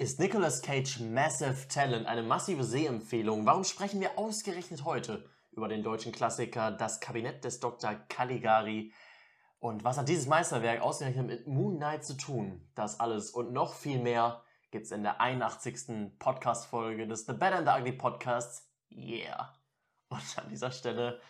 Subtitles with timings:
[0.00, 3.44] Ist Nicolas Cage Massive Talent eine massive Sehempfehlung?
[3.46, 7.96] Warum sprechen wir ausgerechnet heute über den deutschen Klassiker Das Kabinett des Dr.
[8.08, 8.92] Caligari?
[9.58, 12.70] Und was hat dieses Meisterwerk ausgerechnet mit Moon Knight zu tun?
[12.76, 16.16] Das alles und noch viel mehr gibt es in der 81.
[16.20, 18.70] Podcast-Folge des The Better and the Ugly Podcasts.
[18.92, 19.52] Yeah.
[20.10, 21.20] Und an dieser Stelle,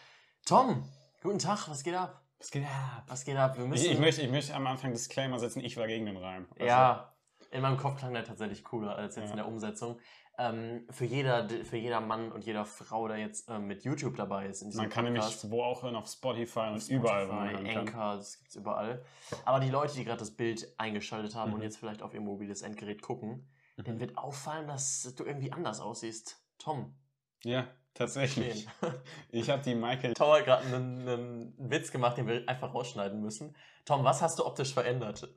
[0.45, 0.87] Tom,
[1.23, 2.21] guten Tag, was geht ab?
[2.39, 3.05] Was geht ab?
[3.07, 3.57] Was geht ab?
[3.57, 6.19] Wir müssen, Ich, ich, möchte, ich möchte am Anfang Disclaimer setzen, ich war gegen den
[6.19, 6.47] Reim.
[6.51, 7.15] Also, Ja,
[7.51, 9.31] in meinem Kopf klang der tatsächlich cooler als jetzt Ja.
[9.33, 9.99] in der Umsetzung.
[10.41, 14.47] Ähm, für, jeder, für jeder Mann und jeder Frau, der jetzt ähm, mit YouTube dabei
[14.47, 14.63] ist.
[14.63, 17.67] In Man kann Podcast, nämlich wo auch hören, auf Spotify und Spotify, überall, wo man.
[17.67, 19.03] Anchor, das gibt's überall.
[19.45, 21.65] Aber die Leute, die gerade das Bild eingeschaltet haben und Mhm.
[21.65, 23.85] jetzt vielleicht auf ihr mobiles Endgerät gucken, Mhm.
[23.85, 26.41] denen wird auffallen, dass du irgendwie anders aussiehst.
[26.59, 26.95] Tom,
[27.45, 28.69] Ja, tatsächlich.
[28.69, 28.73] stehen.
[29.31, 30.15] Ich habe die Michael.
[30.15, 33.57] Tom hat gerade einen, einen Witz gemacht, den wir einfach rausschneiden müssen.
[33.85, 35.29] Tom, was hast du optisch verändert?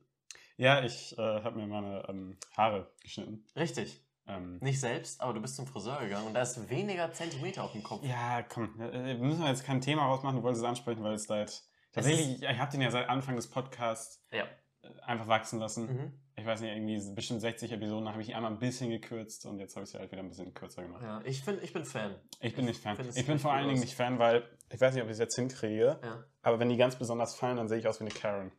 [0.62, 3.44] Ja, ich äh, habe mir meine ähm, Haare geschnitten.
[3.56, 4.06] Richtig.
[4.28, 7.72] Ähm, Nicht selbst, aber du bist zum Friseur gegangen und da ist weniger Zentimeter auf
[7.72, 8.04] dem Kopf.
[8.06, 11.24] ja, komm, äh, müssen wir jetzt kein Thema rausmachen, du wolltest es ansprechen, weil es
[11.24, 11.64] seit.
[11.94, 14.44] Tatsächlich, ich, habe den ja seit Anfang des Podcasts Ja.
[14.84, 15.88] äh, einfach wachsen lassen.
[15.88, 16.14] Mhm.
[16.36, 19.76] Ich weiß nicht, irgendwie bestimmt 60 Episoden habe ich einmal ein bisschen gekürzt und jetzt
[19.76, 21.02] habe ich sie halt wieder ein bisschen kürzer gemacht.
[21.02, 22.16] Ja, ich, find, ich bin Fan.
[22.40, 22.98] Ich bin nicht Fan.
[23.16, 25.36] Ich bin vor allen Dingen nicht Fan, weil ich weiß nicht, ob ich es jetzt
[25.36, 26.24] hinkriege, Ja.
[26.44, 28.52] aber wenn die ganz besonders fallen, dann sehe ich aus wie eine Karen.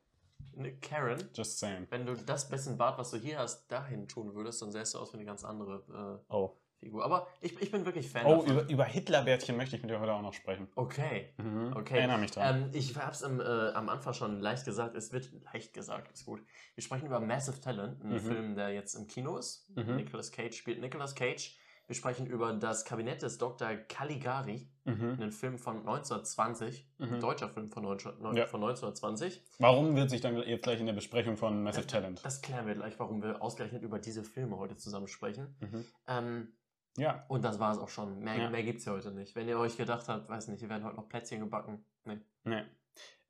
[0.55, 1.87] Ne, Karen, Just saying.
[1.91, 4.99] wenn du das bisschen Bart, was du hier hast, dahin tun würdest, dann sähst du
[4.99, 5.83] aus wie eine ganz andere
[6.29, 6.57] Oh.
[6.57, 7.05] äh, Figur.
[7.05, 8.51] Aber ich, ich bin wirklich Fan Oh, davon.
[8.51, 10.67] über, über Hitlerbärtchen möchte ich mit dir heute auch noch sprechen.
[10.75, 11.33] Okay.
[11.39, 11.75] Mhm.
[11.77, 11.99] Okay.
[11.99, 12.65] Erinnere mich dran.
[12.65, 16.27] Ähm, ich habe es äh, am Anfang schon leicht gesagt, es wird leicht gesagt, ist
[16.27, 16.43] gut.
[16.75, 18.19] Wir sprechen über Massive Talent, einen Mhm.
[18.21, 19.71] Film, der jetzt im Kino ist.
[19.77, 19.95] Mhm.
[19.97, 21.57] Nicolas Cage spielt Nicolas Cage.
[21.93, 23.69] Wir sprechen über das Kabinett des Dr.
[23.87, 25.19] Caligari, mhm.
[25.21, 27.21] einen Film von 1920, ein Mhm.
[27.21, 28.47] deutscher Film von, 19, Ja.
[28.47, 29.43] von 1920.
[29.59, 32.25] Warum wird sich dann jetzt gleich in der Besprechung von Massive Talent?
[32.25, 35.55] Das klären wir gleich, warum wir ausgerechnet über diese Filme heute zusammen sprechen.
[35.61, 35.85] Mhm.
[36.09, 36.53] Ähm,
[36.97, 37.27] Ja.
[37.29, 38.21] und das war es auch schon.
[38.21, 38.49] Mehr, Ja.
[38.49, 39.37] mehr gibt es ja heute nicht.
[39.37, 41.85] Wenn ihr euch gedacht habt, weiß nicht, hier werden heute noch Plätzchen gebacken.
[42.05, 42.21] Nee.
[42.45, 42.63] Nee.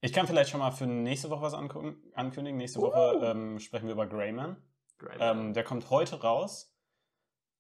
[0.03, 2.59] Ich kann vielleicht schon mal für nächste Woche was ankündigen.
[2.59, 2.83] Nächste Uh.
[2.83, 4.57] Woche ähm, sprechen wir über Greyman.
[4.99, 5.17] Great.
[5.19, 6.72] Ähm, der kommt heute raus.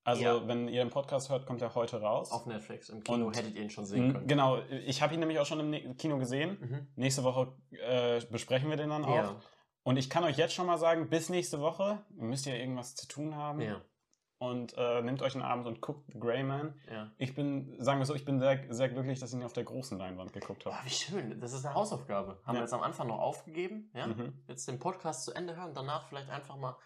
[0.05, 0.49] Also, Ja.
[0.49, 2.33] wenn ihr den Podcast hört, kommt er heute raus.
[2.33, 2.89] Auf Netflix.
[2.89, 4.27] Im Kino Und- hättet ihr ihn schon sehen können.
[4.27, 6.59] Genau, ich habe ihn nämlich auch schon im Ne- Kino gesehen.
[6.61, 6.89] Mhm.
[6.97, 9.15] Nächste Woche äh, besprechen wir den dann auch.
[9.15, 9.37] Ja.
[9.85, 13.07] Und ich kann euch jetzt schon mal sagen, bis nächste Woche müsst ihr irgendwas zu
[13.07, 13.61] tun haben.
[13.61, 13.81] Ja.
[14.39, 16.75] Und äh, nehmt euch einen Abend und guckt The Greyman.
[16.91, 17.13] ja.
[17.17, 19.63] Ich bin, sagen wir so, ich bin sehr, sehr glücklich, dass ich ihn auf der
[19.63, 20.75] großen Leinwand geguckt habe.
[20.75, 21.41] Boah, wie schön.
[21.41, 22.41] Das ist eine Hausaufgabe.
[22.45, 23.93] Haben wir jetzt am Anfang noch aufgegeben.
[23.95, 24.09] Ja?
[24.09, 24.43] Mhm.
[24.49, 26.77] Jetzt den Podcast zu Ende hören, danach vielleicht einfach mal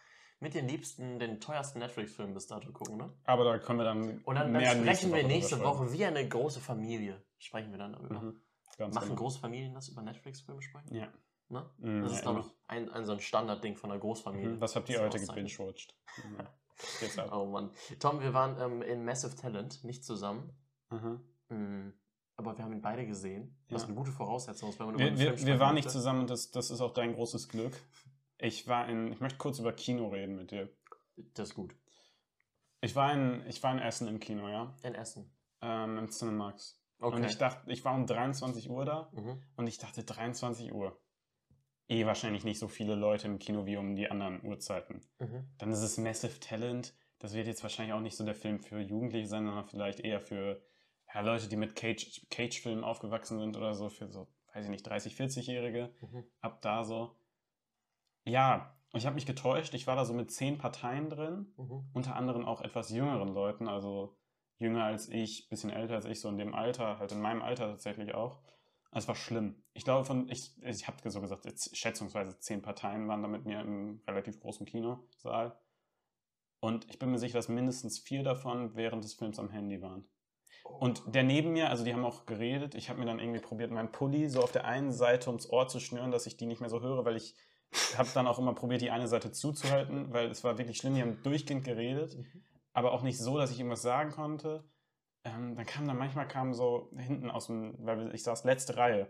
[0.47, 3.13] mit den liebsten, den teuersten Netflix-Film bis dato gucken, ne?
[3.25, 5.61] Aber da können wir dann Und dann, dann sprechen wir drüber nächste.
[5.61, 7.21] Woche wie eine große Familie.
[7.39, 8.21] Sprechen wir dann darüber.
[8.21, 8.41] Mhm.
[8.79, 9.15] Machen genau.
[9.17, 10.95] große Familien das über Netflix-Filme sprechen?
[10.95, 11.09] Ja.
[11.49, 11.69] Ne?
[11.79, 14.51] Mhm, Das ist, glaube ich, ein, ein so ein Standardding von einer Großfamilie.
[14.51, 14.61] Mhm.
[14.61, 15.97] Was habt ihr heute gebingewatcht?
[16.25, 17.33] Mhm.
[17.33, 17.71] Oh Mann.
[18.01, 20.53] Tom, wir waren ähm, in Massive Talent, nicht zusammen.
[20.91, 21.21] Mhm.
[21.49, 21.93] Mm,
[22.37, 23.59] aber wir haben ihn beide gesehen.
[23.71, 23.89] Was Ja.
[23.89, 25.91] eine gute Voraussetzung ist, wenn man über Wir, einen wir, Film wir sprechen waren nicht
[25.91, 27.73] zusammen und das, das ist auch dein großes Glück.
[28.39, 30.69] Ich war in, ich möchte kurz über Kino reden mit dir.
[31.35, 31.75] Das ist gut.
[32.81, 34.77] Ich war in, ich war in Essen im Kino, ja.
[34.83, 35.35] In Essen.
[35.63, 36.81] Ähm, Im Cinemax.
[36.99, 37.17] Okay.
[37.17, 39.43] Und ich dachte, ich war um 23 Uhr da mhm.
[39.57, 40.99] und ich dachte 23 Uhr.
[41.89, 45.03] Eh wahrscheinlich nicht so viele Leute im Kino wie um die anderen Uhrzeiten.
[45.19, 45.49] Mhm.
[45.59, 46.95] Dann ist es Massive Talent.
[47.19, 50.21] Das wird jetzt wahrscheinlich auch nicht so der Film für Jugendliche sein, sondern vielleicht eher
[50.21, 50.63] für
[51.15, 54.87] ja, Leute, die mit Cage- Cage-Filmen aufgewachsen sind oder so, für so, weiß ich nicht,
[54.87, 55.95] 30-, 40-Jährige.
[56.01, 56.25] Mhm.
[56.41, 57.17] Ab da so.
[58.27, 59.73] Ja, ich habe mich getäuscht.
[59.75, 61.53] Ich war da so mit zehn Parteien drin.
[61.57, 61.89] Mhm.
[61.93, 64.17] Unter anderem auch etwas jüngeren Leuten, also
[64.59, 67.69] jünger als ich, bisschen älter als ich, so in dem Alter, halt in meinem Alter
[67.69, 68.41] tatsächlich auch.
[68.93, 69.63] Es war schlimm.
[69.75, 73.45] Ich glaube, von, ich, ich habe so gesagt, jetzt schätzungsweise zehn Parteien waren da mit
[73.45, 75.59] mir im relativ großen Kinosaal.
[76.61, 80.09] Und ich bin mir sicher, dass mindestens vier davon während des Films am Handy waren.
[80.65, 83.71] Und der neben mir, also die haben auch geredet, ich habe mir dann irgendwie probiert,
[83.71, 86.61] meinen Pulli so auf der einen Seite ums Ohr zu schnüren, dass ich die nicht
[86.61, 87.37] mehr so höre, weil ich
[87.97, 91.03] habe dann auch immer probiert, die eine Seite zuzuhalten, weil es war wirklich schlimm, die
[91.03, 92.43] haben durchgehend geredet, Mhm.
[92.73, 94.65] aber auch nicht so, dass ich irgendwas sagen konnte.
[95.25, 99.09] Ähm, dann kam dann manchmal kam so hinten aus dem, weil ich saß letzte Reihe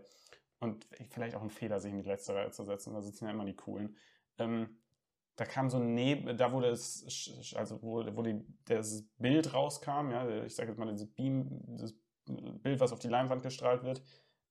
[0.59, 3.31] und vielleicht auch ein Fehler, sich in die letzte Reihe zu setzen, da sitzen ja
[3.31, 3.95] immer die Coolen.
[4.39, 4.79] Ähm,
[5.35, 7.05] da kam so neben, da wo das,
[7.55, 11.93] also wo, wo die, das Bild rauskam, ja, ich sage jetzt mal dieses Beam, das
[12.25, 14.01] Bild, was auf die Leinwand gestrahlt wird,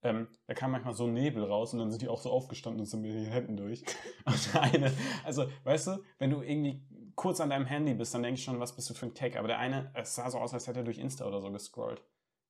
[0.06, 2.86] ähm, da kam manchmal so Nebel raus und dann sind die auch so aufgestanden und
[2.86, 3.84] sind mit den Händen durch.
[4.54, 4.92] Eine,
[5.24, 6.82] also, weißt du, wenn du irgendwie
[7.16, 9.36] kurz an deinem Handy bist, dann denke ich schon, was bist du für ein Tag.
[9.36, 12.02] Aber der eine, es sah so aus, als hätte er durch Insta oder so gescrollt.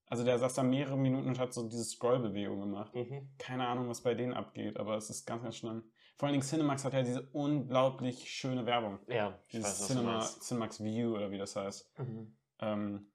[0.08, 2.94] Also der saß da mehrere Minuten und hat so diese Scrollbewegung gemacht.
[2.94, 3.30] Mhm.
[3.38, 5.84] Keine Ahnung, was bei denen abgeht, aber es ist ganz, ganz schlimm.
[6.16, 8.98] Vor allen Dingen Cinemax hat ja diese unglaublich schöne Werbung.
[9.08, 10.20] Ja, ich Dieses weiß, Cinema.
[10.20, 11.98] Cinemax View oder wie das heißt.
[11.98, 12.36] Mhm.
[12.60, 13.10] Ähm,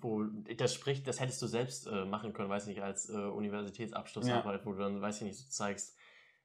[0.00, 0.22] Wo,
[0.56, 4.72] das spricht, das hättest du selbst äh, machen können, weiß nicht, als äh, Universitätsabschlussarbeit, wo
[4.72, 5.96] du dann, weiß ich nicht, so zeigst,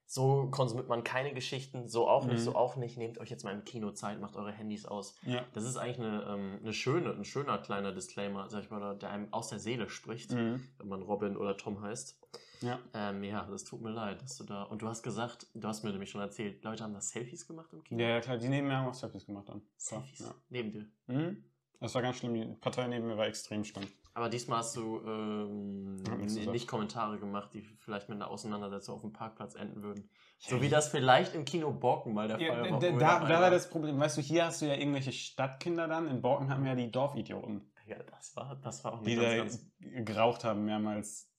[0.07, 2.43] so konsumiert man keine Geschichten, so auch nicht, Mhm.
[2.43, 5.15] so auch nicht, nehmt euch jetzt mal im Kino Zeit, macht eure Handys aus.
[5.23, 5.45] ja.
[5.53, 9.09] Das ist eigentlich eine, ähm, eine schöne, ein schöner kleiner Disclaimer, sag ich mal, der
[9.11, 10.67] einem aus der Seele spricht, Mhm.
[10.79, 12.19] wenn man Robin oder Tom heißt.
[12.61, 12.79] Ja.
[12.93, 14.63] Ähm, ja, das tut mir leid, dass du da.
[14.63, 17.71] Und du hast gesagt, du hast mir nämlich schon erzählt, Leute haben da Selfies gemacht
[17.73, 18.01] im Kino.
[18.01, 19.61] ja, ja, klar, die neben mir haben auch Selfies gemacht dann.
[19.77, 20.19] Selfies.
[20.19, 20.35] Ja.
[20.49, 20.87] Neben dir.
[21.07, 21.43] Mhm.
[21.81, 22.35] Das war ganz schlimm.
[22.35, 23.87] Die Partei neben mir war extrem schlimm.
[24.13, 29.13] Aber diesmal hast du ähm, nicht Kommentare gemacht, die vielleicht mit einer Auseinandersetzung auf dem
[29.13, 30.09] Parkplatz enden würden.
[30.41, 32.79] Ja, so wie das vielleicht im Kino Borken mal der Ja, Fall da, war.
[32.79, 33.99] da, da dabei war das Problem.
[33.99, 36.07] Weißt du, hier hast du ja irgendwelche Stadtkinder dann.
[36.07, 39.21] In Borken haben wir ja die Dorfidioten, Ja, das war, das war auch die nicht
[39.23, 41.30] da ganz, ganz geraucht haben mehrmals.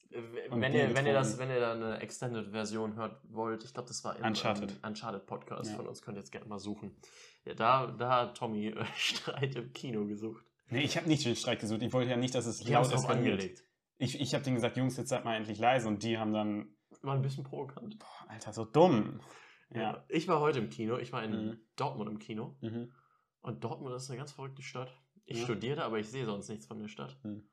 [0.50, 4.04] Wenn ihr, wenn ihr das, wenn ihr da eine Extended-Version hört wollt, ich glaube, das
[4.04, 4.70] war im Uncharted.
[4.70, 5.76] Ähm, Uncharted Podcast Ja.
[5.76, 6.96] von uns, könnt ihr jetzt gerne mal suchen.
[7.44, 10.44] Ja, da, da hat Tommy äh, Streit im Kino gesucht.
[10.68, 11.82] Nee, ich habe nicht den Streit gesucht.
[11.82, 13.32] Ich wollte ja nicht, dass es Die laut eskaliert.
[13.34, 13.64] angelegt.
[13.98, 15.86] Ich, ich habe denen gesagt, Jungs, jetzt seid mal endlich leise.
[15.88, 17.98] Und die haben dann, War ein bisschen provokant.
[17.98, 19.20] boah, Alter, so dumm.
[19.70, 19.80] Ja.
[19.80, 20.04] Ja.
[20.08, 21.60] Ich war heute im Kino, ich war in Mhm.
[21.76, 22.56] Dortmund im Kino.
[22.60, 22.92] Mhm.
[23.40, 24.92] Und Dortmund ist eine ganz verrückte Stadt.
[25.24, 25.44] Ich Ja.
[25.44, 27.16] studiere, aber ich sehe sonst nichts von der Stadt.
[27.22, 27.48] Hm.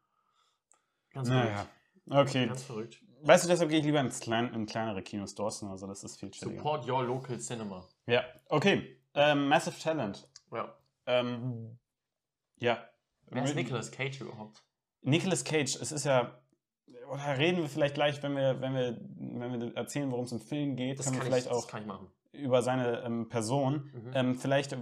[1.12, 1.52] Ganz Naja.
[1.56, 1.72] verrückt.
[2.10, 2.48] Okay.
[2.48, 3.02] Ganz verrückt.
[3.22, 5.68] Weißt du, deshalb gehe ich lieber ins klein, in kleinere Kinos Dorsten.
[5.68, 6.58] Also, das ist viel chilliger.
[6.58, 7.88] Support your local cinema.
[8.08, 8.98] Ja, okay.
[9.14, 10.28] Ähm, Massive Talent.
[10.52, 10.74] Ja.
[11.06, 11.78] Ähm,
[12.60, 12.90] ja.
[13.28, 14.64] Wer ist Nicolas Cage überhaupt?
[15.02, 16.42] Nicolas Cage, es ist ja.
[17.12, 20.40] Oder reden wir vielleicht gleich, wenn wir, wenn wir, wenn wir erzählen, worum es im
[20.40, 22.12] Film geht, können wir vielleicht ich, auch das kann ich machen.
[22.32, 23.90] Über seine ähm, Person.
[23.94, 24.12] Mhm.
[24.14, 24.78] Ähm, vielleicht äh,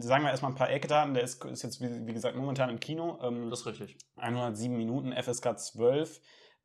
[0.00, 1.14] sagen wir erstmal ein paar Eckdaten.
[1.14, 3.18] Der ist, ist jetzt, wie, wie gesagt, momentan im Kino.
[3.22, 3.96] Ähm, das ist richtig.
[4.16, 6.20] 107 Minuten, FSK 12.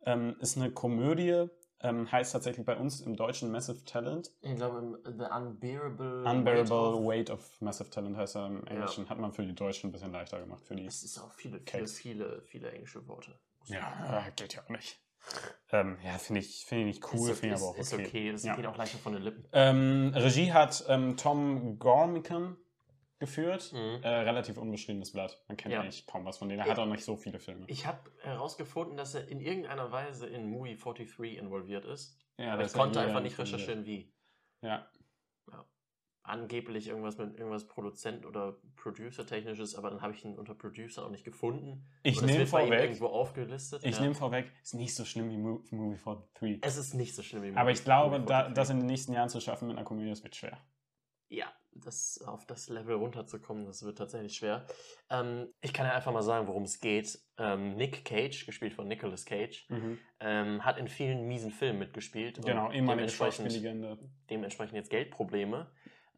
[0.05, 1.47] Ähm, ist eine Komödie.
[1.83, 4.29] Ähm, heißt tatsächlich bei uns im Deutschen Massive Talent.
[4.41, 6.23] Ich glaube, The Unbearable.
[6.29, 9.09] Unbearable Weight of- Weight of Massive Talent heißt er im Englischen.
[9.09, 10.63] Hat man für die Deutschen ein bisschen leichter gemacht.
[10.63, 10.85] Für die.
[10.85, 13.39] Es ist auch viele, viele, viele, viele englische Worte.
[13.65, 14.99] Ja, geht ja auch nicht.
[15.71, 18.05] Ähm, ja, finde ich, find ich nicht cool, finde ich aber auch ist okay.
[18.07, 18.31] okay.
[18.31, 18.55] Das Ja.
[18.55, 19.47] geht auch leichter von den Lippen.
[19.53, 22.57] Ähm, Regie hat ähm, Tom Gormican
[23.19, 23.71] geführt.
[23.71, 24.01] Mhm.
[24.03, 25.41] Äh, relativ unbeschriebenes Blatt.
[25.47, 25.81] Man kennt Ja.
[25.81, 26.61] eigentlich kaum was von denen.
[26.61, 27.65] Er hat auch nicht so viele Filme.
[27.67, 32.17] Ich habe herausgefunden, dass er in irgendeiner Weise in Movie 43 involviert ist.
[32.37, 34.11] ja, aber ich konnte einfach nicht recherchieren, wie.
[34.61, 34.89] Ja.
[36.23, 41.09] Angeblich irgendwas mit irgendwas Produzent oder Producer-technisches, aber dann habe ich ihn unter Producer auch
[41.09, 41.83] nicht gefunden.
[42.03, 43.83] Ich nehme vorweg, irgendwo aufgelistet.
[43.83, 44.01] ich ja.
[44.03, 46.59] nehme vorweg, ist nicht so schlimm wie Mo- Movie 43.
[46.61, 48.53] Es ist nicht so schlimm wie Aber Movie- ich glaube, da, 43.
[48.55, 50.59] das in den nächsten Jahren zu schaffen mit einer Komödie, das wird schwer.
[51.29, 54.67] Ja, das, auf das Level runterzukommen, das wird tatsächlich schwer.
[55.09, 57.17] Ähm, ich kann ja einfach mal sagen, worum es geht.
[57.37, 59.65] Ähm, Nick Cage, gespielt von Nicolas Cage,
[60.19, 62.37] ähm, hat in vielen miesen Filmen mitgespielt.
[62.37, 63.97] und Genau, ehemalige Schauspiellegende.
[64.29, 65.71] dementsprechend jetzt Geldprobleme.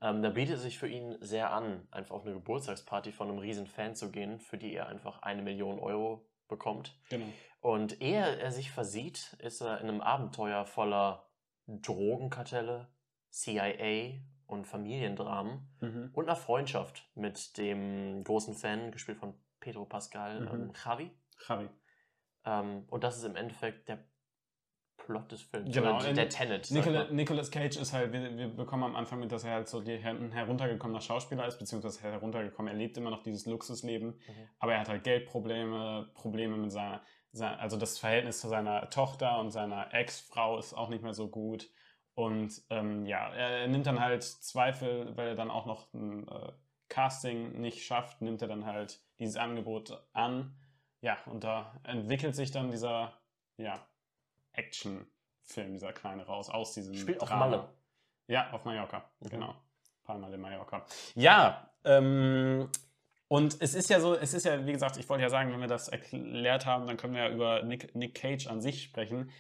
[0.03, 3.39] Ähm, da bietet es sich für ihn sehr an, einfach auf eine Geburtstagsparty von einem
[3.39, 6.99] riesen Fan zu gehen, für die er einfach eine Million Euro bekommt.
[7.09, 7.25] Genau.
[7.61, 11.25] Und ehe er sich versieht, ist er in einem Abenteuer voller
[11.67, 12.87] Drogenkartelle,
[13.29, 16.09] CIA und Familiendramen Mhm.
[16.13, 20.47] und einer Freundschaft mit dem großen Fan, gespielt von Pedro Pascal, Mhm.
[20.49, 21.11] ähm, Javi.
[21.47, 21.69] Javi.
[22.45, 24.03] Ähm, und das ist im Endeffekt der
[25.05, 25.73] Plot des Films.
[25.73, 26.71] Genau, Oder der Tenet.
[26.71, 27.05] Nicola.
[27.11, 29.93] Nicolas Cage ist halt, wir, wir bekommen am Anfang mit, dass er halt so die,
[29.95, 32.71] ein heruntergekommener Schauspieler ist, beziehungsweise heruntergekommen.
[32.73, 34.49] Er lebt immer noch dieses Luxusleben, Mhm.
[34.59, 39.39] aber er hat halt Geldprobleme, Probleme mit seiner, sein- also das Verhältnis zu seiner Tochter
[39.39, 41.69] und seiner Ex-Frau ist auch nicht mehr so gut.
[42.15, 46.51] Und ähm, ja, er nimmt dann halt Zweifel, weil er dann auch noch ein äh,
[46.89, 50.55] Casting nicht schafft, nimmt er dann halt dieses Angebot an.
[51.01, 53.13] Ja, und da entwickelt sich dann dieser,
[53.57, 53.85] ja,
[54.53, 57.29] Actionfilm, dieser kleine raus, aus diesem Spielt auf.
[57.29, 57.67] Malle.
[58.27, 59.29] Ja, auf Mallorca, Mhm.
[59.29, 59.55] genau.
[60.03, 60.85] Palma de Mallorca.
[61.15, 62.69] Ja, ähm,
[63.27, 65.59] und es ist ja so, es ist ja, wie gesagt, ich wollte ja sagen, wenn
[65.59, 69.31] wir das erklärt haben, dann können wir ja über Nick, Nick Cage an sich sprechen,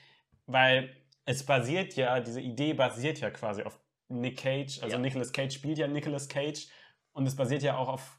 [0.45, 3.79] weil es basiert ja, diese Idee basiert ja quasi auf
[4.09, 4.97] Nick Cage, also Ja.
[4.99, 6.67] Nicolas Cage spielt ja Nicolas Cage
[7.13, 8.17] und es basiert ja auch auf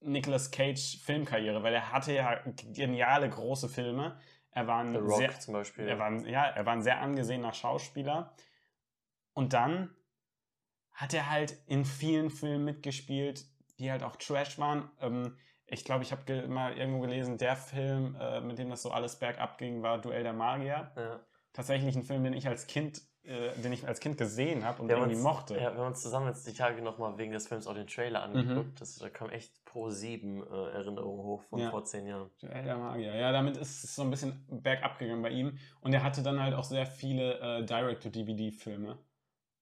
[0.00, 2.40] Nicolas Cage Filmkarriere, weil er hatte ja
[2.72, 4.18] geniale große Filme.
[4.52, 5.88] Er war ein Rock sehr, zum Beispiel.
[5.88, 8.34] er war, ein, ja, er war ein sehr angesehener Schauspieler.
[9.32, 9.94] Und dann
[10.92, 13.46] hat er halt in vielen Filmen mitgespielt,
[13.78, 14.90] die halt auch Trash waren.
[15.00, 18.90] Ähm, ich glaube, ich habe mal irgendwo gelesen, der Film, äh, mit dem das so
[18.90, 20.92] alles bergab ging, war Duell der Magier.
[20.96, 21.20] ja.
[21.52, 24.88] Tatsächlich ein Film, den ich als Kind, äh, den ich als Kind gesehen habe und
[24.88, 25.54] Wir irgendwie uns- mochte.
[25.54, 28.26] Ja, wir haben uns zusammen jetzt die Tage nochmal wegen des Films auch den Trailer
[28.28, 28.36] Mhm.
[28.36, 28.80] angeguckt.
[28.80, 31.70] Das, da kam echt pro sieben äh, Erinnerungen hoch von Ja.
[31.70, 32.30] vor zehn Jahren.
[32.42, 33.14] Der Magier.
[33.14, 35.58] Ja, damit ist es so ein bisschen bergab gegangen bei ihm.
[35.80, 38.98] Und er hatte dann halt auch sehr viele äh, Direct-to-DVD-Filme.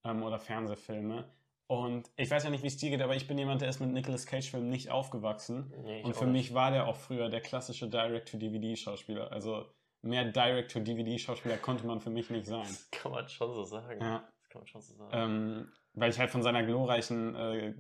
[0.05, 1.25] ähm, oder Fernsehfilme.
[1.67, 3.81] Und ich weiß ja nicht, wie es dir geht, aber ich bin jemand, der ist
[3.81, 5.75] mit Nicolas Cage-Filmen nicht aufgewachsen.
[5.85, 9.31] Nee, Und für mich war der auch früher der klassische Direct-to-DVD-Schauspieler.
[9.33, 9.67] Also
[10.03, 12.63] mehr Direct-to-DVD-Schauspieler konnte man für mich nicht sein.
[12.63, 14.01] Das kann man schon so sagen.
[14.01, 14.29] Ja.
[14.41, 15.11] Das kann man schon so sagen.
[15.13, 17.75] Ähm, weil ich halt von seiner glorreichen, äh,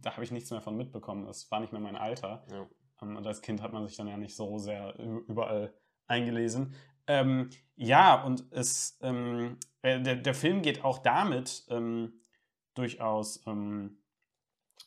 [0.00, 1.26] da habe ich nichts mehr von mitbekommen.
[1.26, 2.44] Das war nicht mehr mein Alter.
[2.50, 2.66] ja.
[3.02, 5.74] Ähm, und als Kind hat man sich dann ja nicht so sehr überall
[6.06, 6.74] eingelesen.
[7.06, 12.20] Ähm, ja, und es, ähm, äh, der, der Film geht auch damit ähm,
[12.74, 13.98] durchaus, ähm,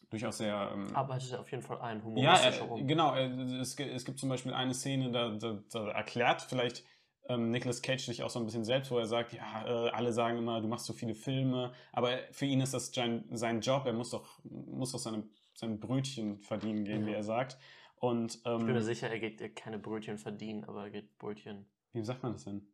[0.10, 0.72] durchaus sehr.
[0.74, 2.88] Ähm, Arbeitet auf jeden Fall ein, ja, humoristischer äh, Rum.
[2.88, 3.16] genau.
[3.16, 3.28] Äh,
[3.60, 6.84] es, es gibt zum Beispiel eine Szene, da, da, da erklärt vielleicht
[7.30, 10.14] ähm, Nicolas Cage sich auch so ein bisschen selbst, wo er sagt, ja, äh, alle
[10.14, 13.86] sagen immer, du machst so viele Filme, aber für ihn ist das sein, sein Job,
[13.86, 17.08] er muss doch, muss doch seine, sein Brötchen verdienen gehen, Mhm.
[17.08, 17.58] wie er sagt.
[17.98, 21.66] Und ähm, Ich bin mir sicher, er geht keine Brötchen verdienen, aber er geht Brötchen.
[21.94, 22.66] wie sagt man das denn?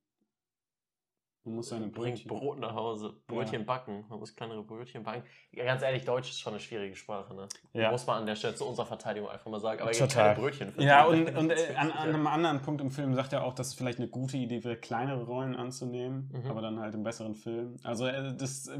[1.46, 2.28] Man muss seine bringt Brötchen.
[2.30, 3.16] Brot nach Hause.
[3.28, 4.06] Brötchen backen.
[4.10, 5.24] Man muss kleinere Brötchen backen.
[5.52, 7.50] Ja, ganz ehrlich, Deutsch ist schon eine schwierige Sprache, ne?
[7.74, 7.92] Ja.
[7.92, 9.82] Muss man an der Stelle zu unserer Verteidigung einfach mal sagen.
[9.82, 10.36] Aber er Total.
[10.36, 10.88] keine Brötchen verdienen.
[10.88, 13.68] Ja, und, und äh, an, an einem anderen Punkt im Film sagt er auch, dass
[13.68, 16.50] es vielleicht eine gute Idee wäre, kleinere Rollen anzunehmen, Mhm.
[16.50, 17.76] aber dann halt im besseren Film.
[17.84, 18.80] Also äh, das, äh,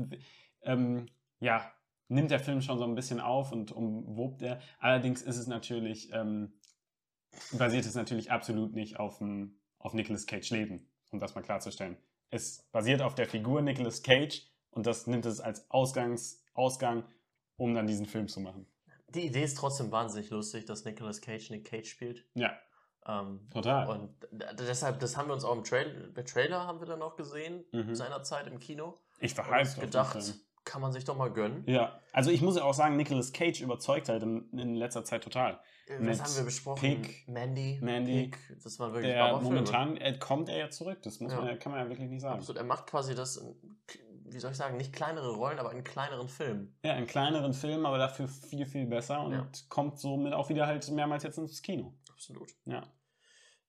[0.64, 1.08] ähm,
[1.42, 1.70] ja,
[2.08, 4.60] nimmt der Film schon so ein bisschen auf und umwobt er.
[4.80, 6.54] Allerdings ist es natürlich, ähm,
[7.52, 11.98] basiert es natürlich absolut nicht auf, dem, auf Nicolas Cage Leben, um das mal klarzustellen.
[12.34, 17.04] Es basiert auf der Figur Nicolas Cage und das nimmt es als Ausgangs, Ausgang,
[17.58, 18.66] um dann diesen Film zu machen.
[19.10, 22.26] Die Idee ist trotzdem wahnsinnig lustig, dass Nicolas Cage Nick Cage spielt.
[22.34, 22.58] Ja,
[23.06, 23.88] Ähm, total.
[23.88, 27.16] und deshalb, das haben wir uns auch im Trailer, der Trailer haben wir dann auch
[27.18, 27.94] gesehen, Mhm.
[27.94, 28.98] seinerzeit im Kino.
[29.20, 30.18] Ich war Und gedacht.
[30.74, 31.64] Kann man sich doch mal gönnen.
[31.68, 35.24] Ja, also ich muss ja auch sagen, Nicolas Cage überzeugt halt in, in letzter Zeit
[35.24, 35.60] total.
[35.86, 36.80] Äh, Was haben wir besprochen?
[36.80, 37.78] Pig, Mandy.
[37.80, 41.42] Mandy, Pig, das waren wirklich Der momentan äh, kommt er ja zurück, das muss Ja.
[41.42, 42.40] man, kann man ja wirklich nicht sagen.
[42.40, 42.58] Absolut.
[42.60, 43.56] Er macht quasi das, in,
[44.26, 46.76] wie soll ich sagen, nicht kleinere Rollen, aber in kleineren Filmen.
[46.84, 49.48] Ja, in kleineren Filmen, aber dafür viel, viel besser und Ja.
[49.70, 51.94] kommt somit auch wieder halt mehrmals jetzt ins Kino.
[52.12, 52.50] Absolut.
[52.66, 52.82] Ja.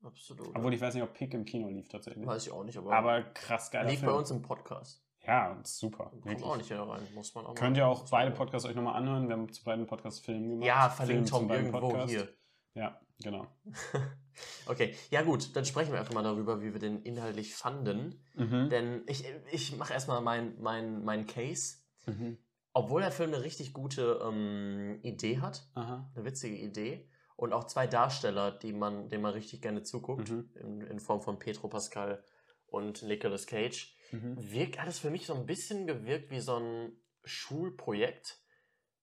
[0.03, 0.49] Absolut.
[0.57, 2.27] Obwohl ich weiß nicht, ob Pig im Kino lief tatsächlich.
[2.27, 4.13] Weiß ich auch nicht, aber, Aber krass geiler lief Film.
[4.13, 5.04] bei uns im Podcast.
[5.27, 6.13] Ja, super.
[6.23, 8.97] Kommt auch nicht hier rein, muss man auch Könnt ihr auch beide Podcasts euch nochmal
[8.97, 9.29] anhören.
[9.29, 10.67] Wir haben zu beiden Podcasts Filme gemacht.
[10.67, 12.11] Ja, Film verlinkt Tom irgendwo Podcasts.
[12.11, 12.29] hier.
[12.75, 13.47] Ja, genau.
[14.67, 18.21] okay, ja gut, dann sprechen wir einfach mal darüber, wie wir den inhaltlich fanden.
[18.35, 18.69] Mhm.
[18.69, 21.77] Denn ich, ich mache erstmal meinen mein, mein Case.
[22.07, 22.39] Mhm.
[22.73, 26.11] Obwohl der Film eine richtig gute ähm, Idee hat, Aha.
[26.15, 30.51] eine witzige Idee, und auch zwei Darsteller, die man, denen man richtig gerne zuguckt, Mhm.
[30.55, 32.23] in, in Form von Petro Pascal
[32.67, 34.37] und Nicolas Cage, Mhm.
[34.53, 36.93] wirkt alles für mich so ein bisschen gewirkt wie so ein
[37.25, 38.41] Schulprojekt,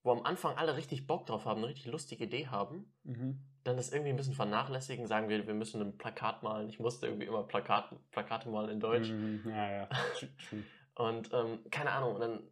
[0.02, 3.40] wo am Anfang alle richtig Bock drauf haben, eine richtig lustige Idee haben, Mhm.
[3.64, 6.68] dann das irgendwie ein bisschen vernachlässigen, sagen wir, wir müssen ein Plakat malen.
[6.68, 9.10] Ich musste irgendwie immer Plakat, Plakate malen in Deutsch.
[9.10, 9.42] Mhm.
[9.46, 9.88] Ja, ja.
[10.94, 12.48] Und ähm, keine Ahnung, und dann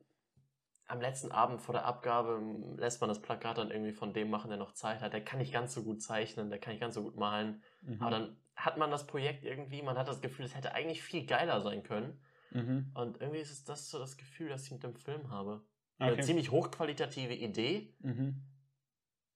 [0.87, 4.31] am letzten Abend vor der Abgabe ähm, lässt man das Plakat dann irgendwie von dem
[4.31, 5.13] machen, der noch Zeit hat.
[5.13, 7.63] Der kann nicht ganz so gut zeichnen, der kann nicht ganz so gut malen.
[7.83, 8.01] Mhm.
[8.01, 11.27] Aber dann hat man das Projekt irgendwie, man hat das Gefühl, es hätte eigentlich viel
[11.27, 12.21] geiler sein können.
[12.51, 12.91] Mhm.
[12.95, 15.65] Und irgendwie ist es das so das Gefühl, das ich mit dem Film habe.
[15.99, 16.23] Eine Okay.
[16.23, 18.43] ziemlich hochqualitative Idee Mhm.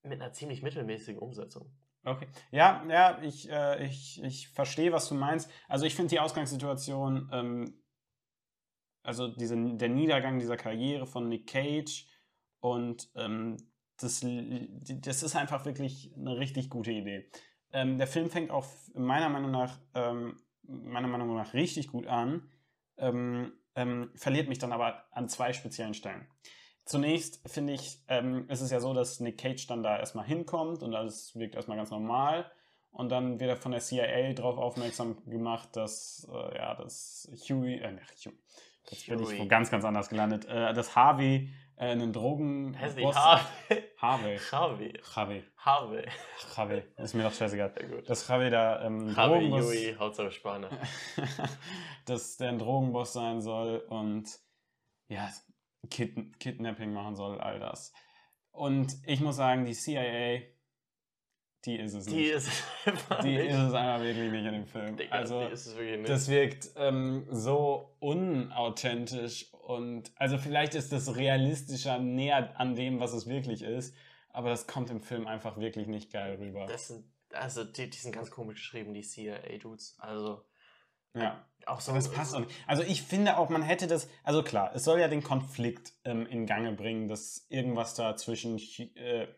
[0.03, 1.71] mit einer ziemlich mittelmäßigen Umsetzung.
[2.05, 2.27] Okay.
[2.51, 5.51] Ja, ja, ich, äh, ich, ich verstehe, was du meinst.
[5.69, 7.83] Also ich finde die Ausgangssituation, ähm,
[9.03, 12.07] also diese, der Niedergang dieser Karriere von Nick Cage
[12.61, 13.57] und ähm,
[13.99, 17.31] das, das ist einfach wirklich eine richtig gute Idee.
[17.73, 22.51] Ähm, der Film fängt auch meiner Meinung nach, ähm, meiner Meinung nach richtig gut an,
[22.99, 26.27] ähm, ähm, verliert mich dann aber an zwei speziellen Stellen.
[26.85, 30.83] Zunächst finde ich, ähm, ist es ja so, dass Nick Cage dann da erstmal hinkommt
[30.83, 32.51] und alles wirkt erstmal ganz normal.
[32.91, 37.79] Und dann wird er von der CIA darauf aufmerksam gemacht, dass, äh, ja, dass Huey,
[37.79, 38.35] äh, Huey,
[38.91, 42.79] jetzt bin ich wo ganz, ganz anders gelandet, äh, dass Harvey äh, einen Drogen...
[42.79, 43.83] Heißt nicht Harvey.
[43.99, 44.39] Harvey.
[45.15, 45.45] Harvey.
[45.59, 46.05] Harvey.
[46.57, 46.83] Harvey.
[46.97, 47.75] Ist mir doch scheißegal.
[47.91, 48.09] Gut.
[48.09, 50.71] Dass Harvey da ähm, Harvey, Drogenboss- Yui, Hauptsache Spanier.
[52.07, 54.29] dass der ein Drogenboss sein soll und
[55.09, 55.31] ja,
[55.91, 57.93] Kid Kidnapping machen soll, all das.
[58.53, 60.41] Und ich muss sagen, die CIA,
[61.65, 62.31] die ist es Die nicht.
[62.31, 62.51] ist
[62.87, 63.51] einfach die nicht.
[63.51, 64.97] ist es einfach wirklich nicht in dem Film.
[64.97, 66.09] Digga, also, die ist es wirklich nicht.
[66.09, 73.15] das wirkt ähm, so unauthentisch und also vielleicht ist das realistischer näher an dem, was
[73.15, 73.95] es wirklich ist,
[74.29, 76.67] aber das kommt im Film einfach wirklich nicht geil rüber.
[76.67, 79.97] Das sind, also die, die sind ganz komisch geschrieben, die CIA-Dudes.
[79.99, 80.45] Also
[81.15, 81.43] ja.
[81.67, 81.93] auch so.
[81.93, 82.53] Aber das passt auch nicht.
[82.67, 86.27] Also ich finde auch, man hätte das, also klar, es soll ja den Konflikt ähm,
[86.27, 88.59] in Gange bringen, dass irgendwas da zwischen,
[88.97, 89.29] äh,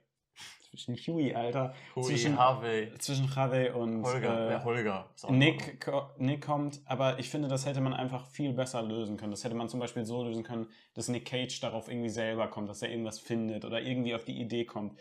[0.76, 1.74] zwischen Huey, Alter.
[1.94, 4.48] Hui, zwischen, Harvey, zwischen Harvey und Holger.
[4.48, 5.10] äh, ja, Holger.
[5.30, 9.30] Nick, ko- Nick kommt, aber ich finde, das hätte man einfach viel besser lösen können.
[9.32, 12.68] Das hätte man zum Beispiel so lösen können, dass Nick Cage darauf irgendwie selber kommt,
[12.68, 14.98] dass er irgendwas findet oder irgendwie auf die Idee kommt.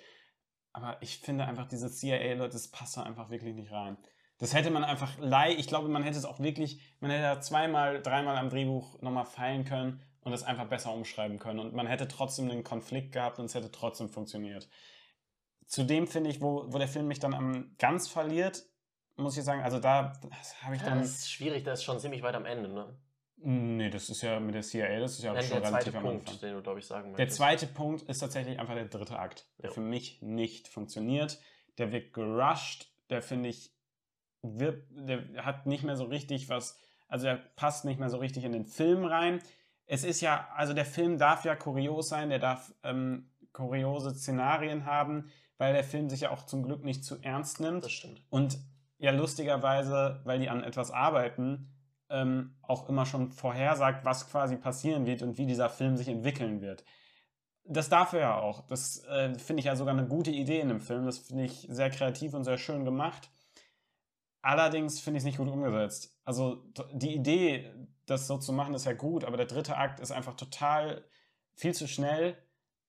[0.73, 3.97] Aber ich finde einfach, diese CIA-Leute, das passt da einfach wirklich nicht rein.
[4.37, 7.39] Das hätte man einfach lei, ich glaube, man hätte es auch wirklich, man hätte da
[7.39, 11.59] zweimal, dreimal am Drehbuch nochmal feilen können und es einfach besser umschreiben können.
[11.59, 14.67] Und man hätte trotzdem einen Konflikt gehabt und es hätte trotzdem funktioniert.
[15.67, 18.63] Zudem finde ich, wo, wo der Film mich dann am ganz verliert,
[19.17, 20.13] muss ich sagen, also da
[20.61, 20.99] habe ich Ja, dann.
[20.99, 22.97] das ist schwierig, das ist schon ziemlich weit am Ende, ne?
[23.37, 25.95] Nee, das ist ja mit der CIA, das ist ja Nein, schon der zweite relativ
[25.95, 26.39] am Punkt, Anfang.
[26.41, 27.37] den du, glaube ich, sagen Der möchtest.
[27.37, 29.73] zweite Punkt ist tatsächlich einfach der dritte Akt, der Ja.
[29.73, 31.39] für mich nicht funktioniert.
[31.77, 33.73] Der wird gerusht, der finde ich,
[34.41, 38.43] wird, der hat nicht mehr so richtig was, also der passt nicht mehr so richtig
[38.45, 39.41] in den Film rein.
[39.85, 44.85] Es ist ja, also der Film darf ja kurios sein, der darf ähm, kuriose Szenarien
[44.85, 47.83] haben, weil der Film sich ja auch zum Glück nicht zu ernst nimmt.
[47.83, 48.23] Das stimmt.
[48.29, 48.59] Und
[48.97, 51.71] ja, lustigerweise, weil die an etwas arbeiten,
[52.09, 56.61] ähm, auch immer schon vorhersagt, was quasi passieren wird und wie dieser Film sich entwickeln
[56.61, 56.83] wird.
[57.67, 58.67] Das darf er ja auch.
[58.67, 61.05] Das äh, finde ich ja sogar eine gute Idee in dem Film.
[61.05, 63.29] Das finde ich sehr kreativ und sehr schön gemacht.
[64.41, 66.15] Allerdings finde ich es nicht gut umgesetzt.
[66.23, 67.73] Also die Idee,
[68.05, 71.03] das so zu machen, ist ja gut, aber der dritte Akt ist einfach total
[71.55, 72.37] viel zu schnell,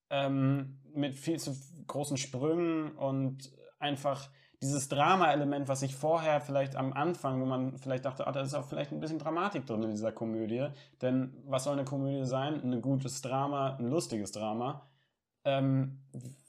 [0.09, 1.55] ähm, mit viel zu
[1.87, 4.29] großen Sprüngen und einfach
[4.61, 8.55] dieses Drama-Element, was ich vorher vielleicht am Anfang, wo man vielleicht dachte, ah, da ist
[8.55, 10.67] auch vielleicht ein bisschen Dramatik drin in dieser Komödie.
[11.01, 12.61] Denn was soll eine Komödie sein?
[12.63, 14.89] Ein gutes Drama, ein lustiges Drama.
[15.43, 16.01] Ähm,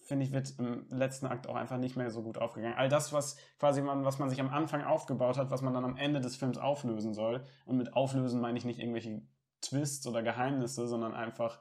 [0.06, 2.78] finde ich, wird im letzten Akt auch einfach nicht mehr so gut aufgegangen.
[2.78, 5.84] All das, was quasi man, was man sich am Anfang aufgebaut hat, was man dann
[5.84, 7.44] am Ende des Films auflösen soll.
[7.66, 9.20] Und mit auflösen meine ich nicht irgendwelche
[9.60, 11.60] Twists oder Geheimnisse, sondern einfach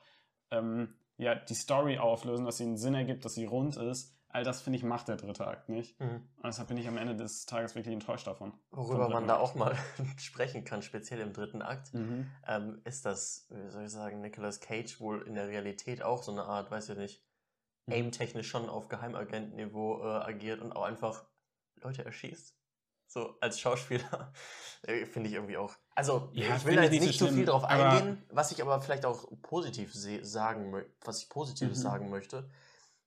[0.51, 4.13] ähm, ja, die Story auflösen, dass sie einen Sinn ergibt, dass sie rund ist.
[4.29, 5.99] All das, finde ich, macht der dritte Akt nicht.
[5.99, 6.27] Mhm.
[6.35, 8.53] Und deshalb bin ich am Ende des Tages wirklich enttäuscht davon.
[8.71, 9.41] Worüber man da Akt.
[9.43, 9.75] auch mal
[10.19, 12.29] sprechen kann, speziell im dritten Akt, Mhm.
[12.45, 16.31] ähm, ist, dass, wie soll ich sagen, Nicolas Cage wohl in der Realität auch so
[16.33, 17.23] eine Art, weiß ich nicht,
[17.87, 17.93] Mhm.
[17.93, 21.25] aim-technisch schon auf Geheimagentniveau äh, agiert und auch einfach
[21.81, 22.53] Leute erschießt.
[23.07, 24.33] So als Schauspieler
[24.83, 25.73] äh, finde ich irgendwie auch.
[25.97, 28.51] Also, Ja, ich will da jetzt nicht so nicht zu schlimm, viel drauf eingehen, was
[28.51, 31.81] ich aber vielleicht auch positiv sagen möchte, was ich Positives Mhm.
[31.81, 32.49] sagen möchte,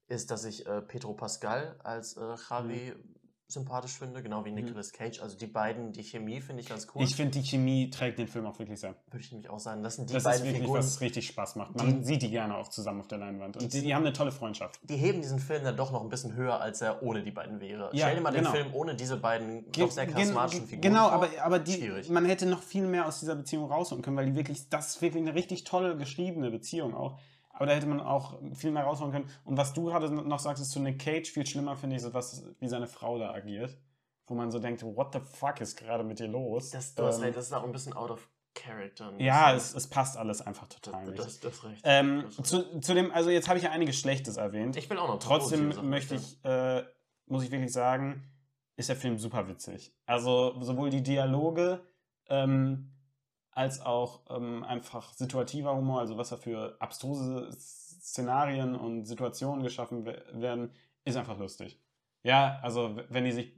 [0.08, 3.19] ist, dass ich äh, Pedro Pascal als äh, Javi Mhm.
[3.52, 5.20] Sympathisch finde, genau wie Nicolas Cage.
[5.20, 7.02] Also die beiden, die Chemie finde ich ganz cool.
[7.02, 8.94] Ich finde, die Chemie trägt den Film auch wirklich sehr.
[9.10, 11.26] Würde ich nämlich auch sagen, das sind die das ist beiden wirklich, Figuren, was richtig
[11.26, 11.76] Spaß macht.
[11.76, 13.56] Man Die- sieht die gerne auch zusammen auf der Leinwand.
[13.56, 14.78] Und Die- die, haben eine tolle Freundschaft.
[14.82, 17.60] die heben diesen Film dann doch noch ein bisschen höher, als er ohne die beiden
[17.60, 17.90] wäre.
[17.92, 18.52] Ja, Stell dir mal genau.
[18.52, 21.12] den Film ohne diese beiden doch sehr charismatischen Figuren Genau, vor.
[21.12, 22.08] aber, aber die, Schwierig.
[22.08, 25.02] man hätte noch viel mehr aus dieser Beziehung rausholen können, weil die wirklich, das ist
[25.02, 27.18] wirklich eine richtig tolle geschriebene Beziehung auch.
[27.60, 29.28] Aber da hätte man auch viel mehr rausholen können.
[29.44, 32.14] Und was du gerade noch sagst, ist zu Nick Cage viel schlimmer, finde ich, so
[32.14, 33.76] was, wie seine Frau da agiert.
[34.26, 36.70] Wo man so denkt, what the fuck ist gerade mit dir los?
[36.70, 39.12] das, du hast Ähm, recht, das ist auch ein bisschen out of character.
[39.18, 41.18] ja, es, es passt alles einfach total das, nicht.
[41.18, 41.82] das, das recht.
[41.84, 44.76] Ähm, Das zu, zu dem, also jetzt habe ich ja einiges Schlechtes erwähnt.
[44.78, 46.82] ich will auch noch Trotzdem Sachen möchte ich, äh,
[47.26, 48.24] muss ich wirklich sagen,
[48.76, 49.92] ist der Film super witzig.
[50.06, 51.82] Also sowohl die Dialoge
[52.30, 52.90] ähm,
[53.52, 60.06] als auch ähm, einfach situativer Humor, also was da für abstruse Szenarien und Situationen geschaffen
[60.06, 60.72] we- werden,
[61.04, 61.80] ist einfach lustig.
[62.22, 63.54] Ja, also wenn die sich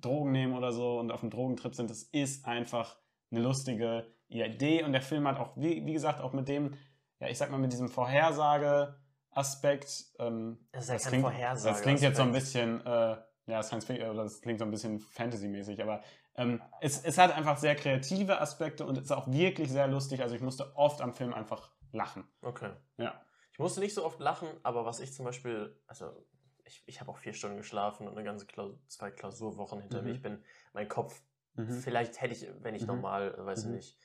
[0.00, 2.96] Drogen nehmen oder so und auf dem Drogentrip sind, das ist einfach
[3.30, 6.74] eine lustige Idee und der Film hat auch, wie, wie gesagt, auch mit dem,
[7.20, 11.82] ja, ich sag mal, mit diesem Vorhersage-Aspekt, ähm, Das ist ja kein klingt, Vorhersage- Das
[11.82, 12.44] klingt jetzt so ein Aspekt.
[12.44, 16.02] bisschen, äh, ja, Science Fiction, das klingt so ein bisschen Fantasy-mäßig, aber
[16.34, 20.20] ähm, es, es hat einfach sehr kreative Aspekte und ist auch wirklich sehr lustig.
[20.22, 22.28] Also ich musste oft am Film einfach lachen.
[22.42, 22.72] Okay.
[22.98, 23.20] Ja.
[23.52, 26.26] Ich musste nicht so oft lachen, aber was ich zum Beispiel, also
[26.64, 30.04] ich, ich habe auch vier Stunden geschlafen und eine ganze Klausur, zwei Klausurwochen hinter Mhm.
[30.08, 30.12] mir.
[30.12, 30.42] Ich bin,
[30.74, 31.22] mein Kopf,
[31.54, 31.70] Mhm.
[31.80, 32.88] vielleicht hätte ich, wenn ich Mhm.
[32.88, 33.76] normal, weiß ich Mhm.
[33.76, 33.98] nicht,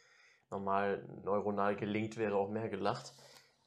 [0.50, 3.14] normal neuronal gelingt wäre, auch mehr gelacht.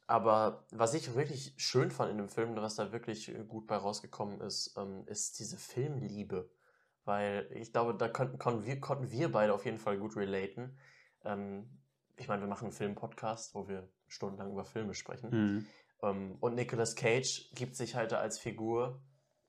[0.06, 3.76] Aber was ich wirklich schön fand in dem Film, was da wirklich äh, gut bei
[3.76, 6.50] rausgekommen ist, ähm, ist diese Filmliebe.
[7.04, 10.76] Weil ich glaube, da konnten, konnten, wir, konnten wir beide auf jeden Fall gut relaten.
[11.24, 11.80] Ähm,
[12.16, 15.30] ich meine, wir machen einen Film-Podcast, wo wir stundenlang über Filme sprechen.
[15.30, 15.66] Mhm.
[16.02, 19.02] Ähm, und Nicolas Cage gibt sich halt als Figur,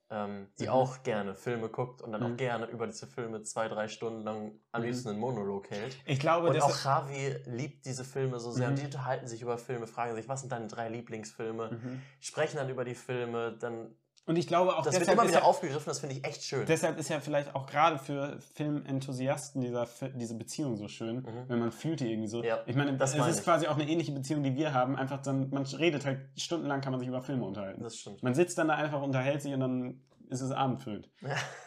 [0.10, 0.70] ähm, die Mhm.
[0.70, 2.34] auch gerne Filme guckt und dann Mhm.
[2.34, 4.88] auch gerne über diese Filme zwei, drei Stunden lang am Mhm.
[4.88, 5.98] liebsten einen Monolog hält.
[6.06, 8.74] Ich glaube, Und das auch Javi liebt diese Filme so sehr Mhm.
[8.74, 12.02] und die unterhalten sich über Filme, fragen sich, was sind deine drei Lieblingsfilme, Mhm.
[12.20, 13.96] sprechen dann über die Filme, dann
[14.28, 16.26] Und ich glaube auch das wird deshalb immer ist wieder ja, aufgegriffen, das finde ich
[16.26, 16.66] echt schön.
[16.66, 21.44] Deshalb ist ja vielleicht auch gerade für Filmenthusiasten dieser, diese Beziehung so schön, Mhm.
[21.48, 22.44] wenn man fühlt die irgendwie so.
[22.44, 23.44] Ja, ich meine, das es meine ist ich.
[23.44, 24.96] quasi auch eine ähnliche Beziehung, die wir haben.
[24.96, 27.84] Einfach dann, man redet halt stundenlang, kann man sich über Filme unterhalten.
[27.84, 28.24] Das stimmt.
[28.24, 31.08] Man sitzt dann da einfach, unterhält sich und dann ist es abendfüllend.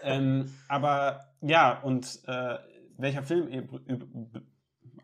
[0.03, 2.57] ähm, aber ja, und äh,
[2.97, 3.47] welcher Film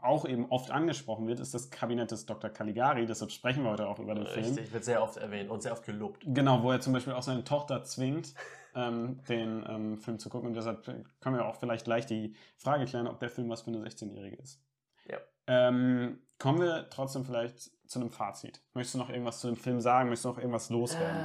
[0.05, 2.51] auch eben oft angesprochen wird, ist das Kabinett des Dr.
[2.51, 3.07] Caligari.
[3.07, 4.47] Deshalb sprechen wir heute auch über den Film.
[4.47, 6.23] Richtig, wird sehr oft erwähnt und sehr oft gelobt.
[6.27, 8.35] Genau, wo er zum Beispiel auch seine Tochter zwingt,
[8.75, 10.49] ähm, den ähm, Film zu gucken.
[10.49, 13.69] Und deshalb können wir auch vielleicht gleich die Frage klären, ob der Film was für
[13.71, 14.61] eine 16-Jährige ist.
[15.09, 15.19] Ja.
[15.47, 18.63] Ähm, kommen wir trotzdem vielleicht zu einem Fazit.
[18.73, 20.09] Möchtest du noch irgendwas zu dem Film sagen?
[20.09, 21.21] Möchtest du noch irgendwas loswerden?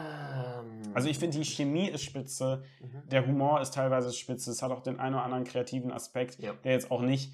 [0.86, 3.10] Ähm, Also ich finde, die Chemie ist spitze, mhm.
[3.10, 6.54] der Humor ist teilweise spitze, es hat auch den einen oder anderen kreativen Aspekt, Ja.
[6.64, 7.34] der jetzt auch nicht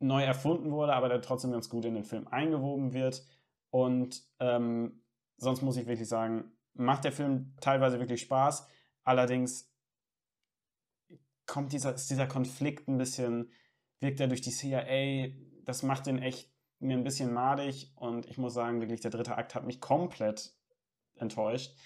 [0.00, 3.26] neu erfunden wurde, aber der trotzdem ganz gut in den Film eingewoben wird.
[3.70, 5.02] Und ähm,
[5.36, 8.66] sonst muss ich wirklich sagen, macht der Film teilweise wirklich Spaß.
[9.04, 9.72] Allerdings
[11.46, 13.50] kommt dieser, ist dieser Konflikt ein bisschen,
[14.00, 15.34] wirkt er durch die CIA,
[15.64, 19.36] das macht den echt mir ein bisschen madig und ich muss sagen, wirklich der dritte
[19.36, 20.54] Akt hat mich komplett
[21.16, 21.76] enttäuscht.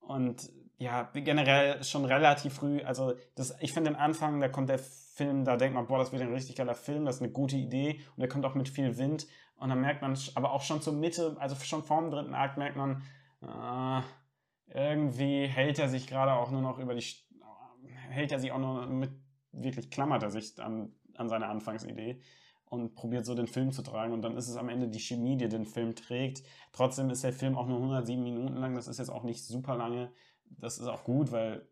[0.00, 4.78] Und ja, generell schon relativ früh, also das, ich finde den Anfang, da kommt der
[4.78, 7.56] Film, da denkt man, boah, das wird ein richtig geiler Film, das ist eine gute
[7.56, 10.80] Idee und der kommt auch mit viel Wind und dann merkt man, aber auch schon
[10.80, 13.02] zur Mitte, also schon vorm dritten Akt merkt man,
[13.42, 14.02] äh,
[14.72, 17.04] irgendwie hält er sich gerade auch nur noch über die,
[18.10, 19.10] hält er sich auch nur mit,
[19.50, 22.20] wirklich klammert er sich an, an seine Anfangsidee
[22.66, 25.36] und probiert so den Film zu tragen und dann ist es am Ende die Chemie,
[25.36, 26.44] die den Film trägt.
[26.72, 29.74] Trotzdem ist der Film auch nur 107 Minuten lang, das ist jetzt auch nicht super
[29.74, 30.12] lange.
[30.50, 31.68] Das ist auch gut, weil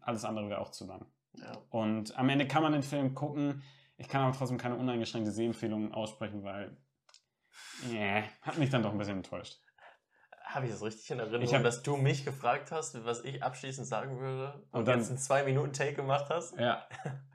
[0.00, 1.06] alles andere wäre auch zu lang.
[1.34, 1.52] ja.
[1.70, 3.62] Und am Ende kann man den Film gucken.
[3.96, 6.76] Ich kann aber trotzdem keine uneingeschränkte Sehempfehlung aussprechen, weil
[7.90, 9.60] yeah, hat mich dann doch ein bisschen enttäuscht.
[10.44, 13.42] Habe ich das richtig in Erinnerung, Ich hab- dass du mich gefragt hast, was ich
[13.42, 16.56] abschließend sagen würde und, Und dann- jetzt einen zwei Minuten Take gemacht hast?
[16.58, 16.86] Ja,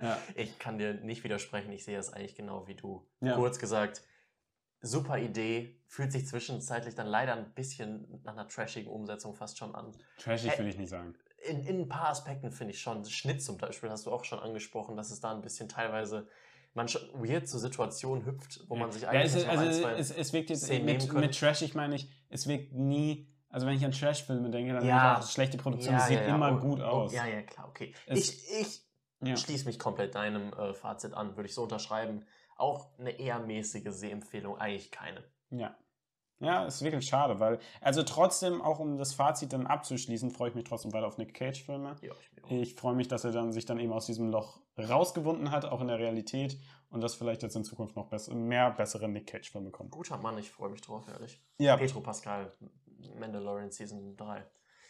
[0.01, 3.07] ja, Ich kann dir nicht widersprechen, ich sehe das eigentlich genau wie du.
[3.19, 3.35] Ja.
[3.35, 4.01] Kurz gesagt,
[4.81, 9.75] super Idee, fühlt sich zwischenzeitlich dann leider ein bisschen nach einer trashigen Umsetzung fast schon
[9.75, 9.91] an.
[10.17, 11.15] trashig will ich nicht sagen.
[11.49, 13.03] In, in ein paar Aspekten finde ich schon.
[13.05, 16.27] Schnitt zum Beispiel hast du auch schon angesprochen, dass es da ein bisschen teilweise
[16.73, 19.73] man schon weird zu Situationen hüpft, wo man sich ja, eigentlich es, noch also ein,
[19.73, 23.67] zwei es, es wirkt jetzt Szenen mit, mit trashig meine ich, es wirkt nie, also
[23.67, 25.17] wenn ich an Trashfilme denke, dann Ja.
[25.17, 27.13] ich auch, schlechte Produktion, es sieht immer oh, gut oh, aus.
[27.13, 27.93] Ja, ja, klar, okay.
[28.05, 28.81] Es- ich ich
[29.23, 29.37] Ja.
[29.37, 32.25] schließe mich komplett deinem äh, Fazit an, würde ich so unterschreiben.
[32.61, 35.23] Auch eine eher mäßige Sehempfehlung, eigentlich keine.
[35.49, 35.75] Ja.
[36.39, 40.55] Ja, ist wirklich schade, weil, also trotzdem, auch um das Fazit dann abzuschließen, freue ich
[40.55, 41.95] mich trotzdem weiter auf Nick Cage-Filme.
[42.01, 42.51] Ja, ich bin auch.
[42.51, 45.81] Ich freue mich, dass er dann sich dann eben aus diesem Loch rausgewunden hat, auch
[45.81, 49.71] in der Realität, und dass vielleicht jetzt in Zukunft noch bess mehr bessere Nick Cage-Filme
[49.71, 49.89] kommen.
[49.91, 51.43] Guter Mann, ich freue mich drauf, ehrlich.
[51.59, 51.77] Ja.
[51.77, 52.51] Petro Pascal,
[53.19, 54.45] Mandalorian Season 3.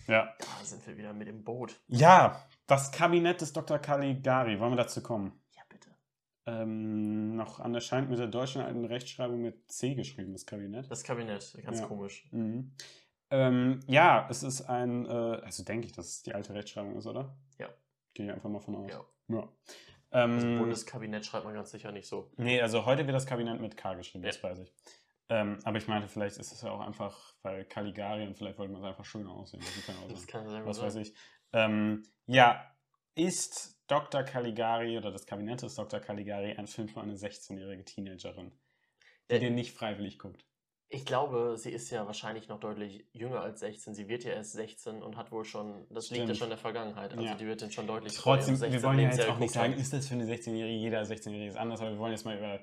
[0.08, 0.34] Ja.
[0.40, 1.76] Da sind wir wieder mit im Boot.
[1.88, 3.80] Ja, das Kabinett des Dr.
[3.80, 5.41] Caligari, wollen wir dazu kommen?
[6.46, 10.90] Ähm, noch an der scheint mit der deutschen alten Rechtschreibung mit C geschrieben, das Kabinett.
[10.90, 11.86] Das Kabinett, ganz Ja.
[11.88, 12.28] komisch.
[12.32, 12.74] Mhm.
[13.30, 17.06] Ähm, ja, es ist ein, äh, also denke ich, dass es die alte Rechtschreibung ist,
[17.06, 17.38] oder?
[17.60, 17.70] Ja.
[18.14, 18.92] Gehe ich einfach mal von aus.
[18.92, 19.06] Ja.
[19.36, 19.50] ja.
[20.10, 22.32] Das Ähm, Bundeskabinett schreibt man ganz sicher nicht so.
[22.38, 24.50] nee, also heute wird das Kabinett mit K geschrieben, das Ja.
[24.50, 24.74] weiß ich.
[25.30, 28.74] Ähm, aber ich meinte, vielleicht ist es ja auch einfach, weil Caligari und vielleicht wollte
[28.74, 29.62] man es einfach schöner aussehen.
[29.64, 30.28] Das kann auch Das sein.
[30.28, 30.88] kann sein, Was oder?
[30.88, 31.14] weiß ich.
[31.54, 32.70] Ähm, ja,
[33.16, 34.24] ist Dr.
[34.24, 36.00] Caligari oder das Kabinett des Dr.
[36.00, 38.54] Caligari ein Film für eine 16-jährige Teenagerin,
[39.30, 40.46] die Äh, den nicht freiwillig guckt?
[40.88, 43.94] Ich glaube, sie ist ja wahrscheinlich noch deutlich jünger als 16.
[43.94, 46.38] Sie wird ja erst 16 und hat wohl schon, das liegt ja Stimmt.
[46.38, 47.12] schon in der Vergangenheit.
[47.12, 47.36] Also Ja.
[47.36, 48.84] die wird dann schon deutlich Trotzdem, wir 16.
[48.84, 51.82] wollen ja jetzt auch nicht sagen, ist das für eine 16-Jährige, jeder 16-Jährige ist anders,
[51.82, 52.62] aber wir wollen jetzt mal über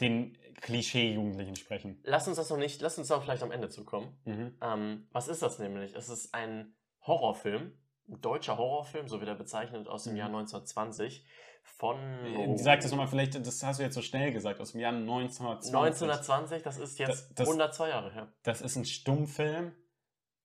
[0.00, 2.00] den Klischee-Jugendlichen sprechen.
[2.04, 4.16] Lass uns das noch nicht, lass uns da vielleicht am Ende zukommen.
[4.24, 4.58] Mhm.
[4.60, 5.94] Ähm, was ist das nämlich?
[5.94, 7.72] Es ist ein Horrorfilm,
[8.08, 10.18] deutscher Horrorfilm, so wird er bezeichnet, aus dem Mhm.
[10.18, 11.26] Jahr 1920
[11.62, 11.98] von...
[12.24, 14.92] Äh, Sag das nochmal, vielleicht, das hast du jetzt so schnell gesagt, aus dem Jahr
[14.92, 15.74] 1920.
[15.74, 18.32] 1920, das ist jetzt Das- das- 102 Jahre her.
[18.44, 19.72] Das ist ein Stummfilm.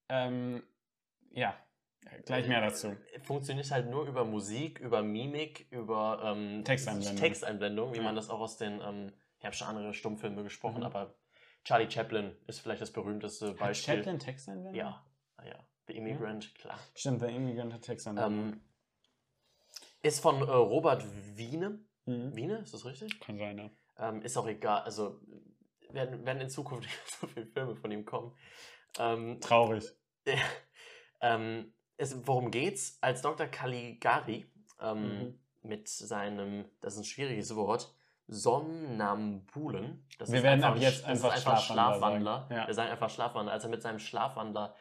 [0.10, 0.63] Ähm,
[1.32, 1.56] ja,
[2.26, 2.88] gleich mehr dazu.
[3.13, 7.15] Äh, Funktioniert halt nur über Musik, über Mimik, über ähm, Texteinblendung.
[7.17, 8.04] Texteinblendung, wie Ja.
[8.04, 10.84] man das auch aus den, ähm, ich habe schon andere Stummfilme gesprochen, Mhm.
[10.86, 11.15] aber
[11.63, 13.95] Charlie Chaplin ist vielleicht das berühmteste Hat Beispiel.
[13.97, 14.74] Chaplin Texteinblendung?
[14.74, 15.06] Ja,
[15.45, 15.67] ja.
[15.88, 16.80] The Immigrant, klar.
[16.96, 18.54] Stimmt, der Immigrant hat Texteinblendung.
[18.54, 18.62] Ähm,
[20.04, 21.04] ist von äh, Robert
[21.38, 21.80] Wiene.
[22.06, 22.36] Mhm.
[22.36, 23.20] Wiene, ist das richtig?
[23.20, 23.70] Kann sein, ja.
[24.10, 24.82] Ähm, ist auch egal.
[24.82, 25.20] Also
[25.89, 28.34] werden, werden in Zukunft nicht so viele Filme von ihm kommen.
[29.00, 29.86] Ähm, Traurig.
[31.22, 32.98] ähm, es, worum geht's?
[33.02, 33.48] Als Dr.
[33.48, 34.46] Caligari
[34.80, 35.39] ähm, Mhm.
[35.62, 37.94] mit seinem, das ist ein schwieriges Wort,
[38.28, 40.08] Somnambulen.
[40.17, 42.48] Das Wir werden ab ein- jetzt ist einfach Schlafwandler Schlafwandler.
[42.50, 42.67] Ja.
[42.67, 43.52] Wir sagen einfach Schlafwandler.
[43.54, 44.76] Als er mit seinem Schlafwandler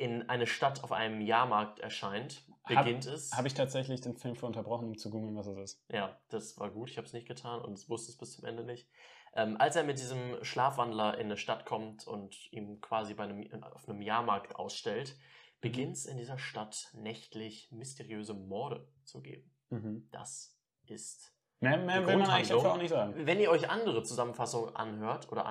[0.00, 3.32] in eine Stadt auf einem Jahrmarkt erscheint, Hab- beginnt es.
[3.32, 5.84] Habe ich tatsächlich den Film für unterbrochen, um zu googeln, was es ist.
[5.90, 6.88] Ja, das war gut.
[6.88, 8.88] Ich habe es nicht getan und wusste es bis zum Ende nicht.
[9.34, 13.62] Ähm, als er mit diesem Schlafwandler in eine Stadt kommt und ihm quasi bei einem,
[13.62, 15.18] auf einem Jahrmarkt ausstellt,
[15.60, 19.52] beginnt es in dieser Stadt nächtlich mysteriöse Morde zu geben.
[19.68, 20.08] Mhm.
[20.12, 21.34] Das ist.
[21.60, 23.14] Mehr, mehr will man eigentlich dafür auch nicht sagen.
[23.26, 25.44] Wenn ihr euch andere Zusammenfassungen anhört oder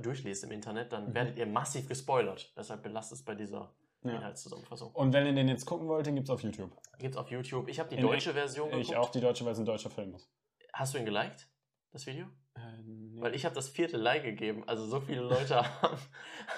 [0.00, 1.14] durchlest im Internet, dann Mhm.
[1.14, 2.52] werdet ihr massiv gespoilert.
[2.56, 4.12] Deshalb belasst es bei dieser Ja.
[4.12, 4.92] Inhaltszusammenfassung.
[4.92, 6.70] Und wenn ihr den jetzt gucken wollt, den gibt es auf YouTube.
[6.98, 7.68] Gibt's auf YouTube.
[7.68, 8.96] Ich habe die In- deutsche Version Ich geguckt.
[8.96, 10.30] auch die deutsche, weil es ein deutscher Film ist.
[10.72, 11.48] Hast du ihn geliked,
[11.92, 12.26] das Video?
[12.54, 13.20] Äh, nee.
[13.20, 14.62] Weil ich habe das vierte Like gegeben.
[14.68, 15.98] Also so viele Leute haben,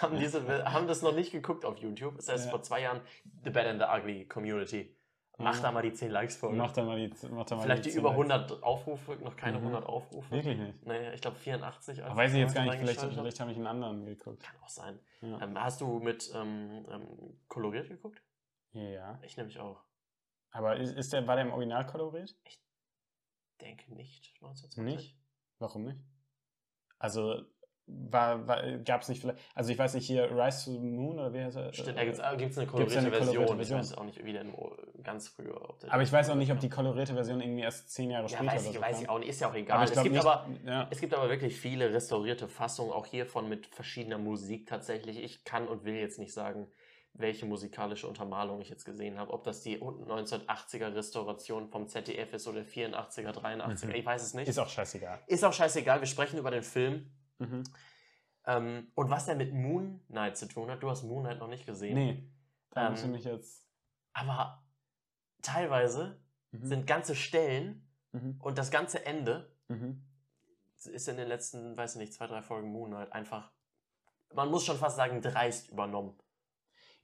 [0.00, 2.16] haben, diese, haben das noch nicht geguckt auf YouTube.
[2.16, 2.50] Das heißt, Ja.
[2.50, 3.00] vor zwei Jahren
[3.44, 4.94] The Bad and the Ugly Community.
[5.38, 6.52] Mach da mal die 10 Likes vor.
[6.52, 8.30] Mach da mal die, mach da mal Vielleicht die 10 über Likes.
[8.30, 9.64] 100 Aufrufe, noch keine Mhm.
[9.68, 10.30] 100 Aufrufe.
[10.30, 10.86] Wirklich nicht.
[10.86, 12.02] Nee, ich glaube 84.
[12.02, 14.42] als Aber weiß ich jetzt gar nicht, vielleicht, vielleicht habe ich einen anderen geguckt.
[14.42, 15.00] Kann auch sein.
[15.22, 15.40] Ja.
[15.40, 18.22] Ähm, hast du mit ähm, ähm, koloriert geguckt?
[18.72, 19.18] ja.
[19.22, 19.82] Ich nämlich auch.
[20.50, 22.36] Aber ist, ist der, war der im Original koloriert?
[23.60, 24.34] Denke nicht.
[24.42, 24.78] 1920.
[24.84, 25.18] Nicht?
[25.58, 26.00] Warum nicht?
[26.98, 27.42] Also,
[27.86, 31.18] war, war, gab es nicht vielleicht, also ich weiß nicht, hier Rise to the Moon
[31.18, 31.72] oder wie heißt er?
[31.72, 33.56] Stimmt, da gibt es eine kolorierte eine kolorierte Version.
[33.56, 33.78] Version.
[33.80, 35.74] Ich weiß auch nicht, wie der nur ganz früher.
[35.88, 38.52] Aber ich weiß auch nicht, ob die kolorierte Version irgendwie erst zehn Jahre Ja, später
[38.52, 39.28] weiß ich, so weiß ich auch nicht.
[39.28, 39.76] Ist ja auch egal.
[39.76, 40.86] Aber es, gibt nicht, aber, ja.
[40.90, 45.22] es gibt aber wirklich viele restaurierte Fassungen, auch hiervon mit verschiedener Musik tatsächlich.
[45.22, 46.68] Ich kann und will jetzt nicht sagen,
[47.14, 49.32] welche musikalische Untermalung ich jetzt gesehen habe.
[49.32, 53.94] Ob das die 1980er Restauration vom ZDF ist oder 84er, 83er, Mhm.
[53.94, 54.48] ich weiß es nicht.
[54.48, 55.18] Ist auch scheißegal.
[55.26, 57.10] Ist auch scheißegal, wir sprechen über den Film.
[57.38, 57.64] Mhm.
[58.44, 61.48] Ähm, und was der mit Moon Knight zu tun hat, du hast Moon Knight noch
[61.48, 61.94] nicht gesehen.
[61.94, 62.28] Nee,
[62.70, 63.66] da Ähm, musst du mich jetzt.
[64.12, 64.62] Aber
[65.42, 66.66] teilweise Mhm.
[66.66, 68.36] sind ganze Stellen Mhm.
[68.40, 70.02] und das ganze Ende Mhm.
[70.84, 73.50] ist in den letzten, weiß ich nicht, zwei, drei Folgen Moon Knight einfach,
[74.34, 76.18] man muss schon fast sagen, dreist übernommen.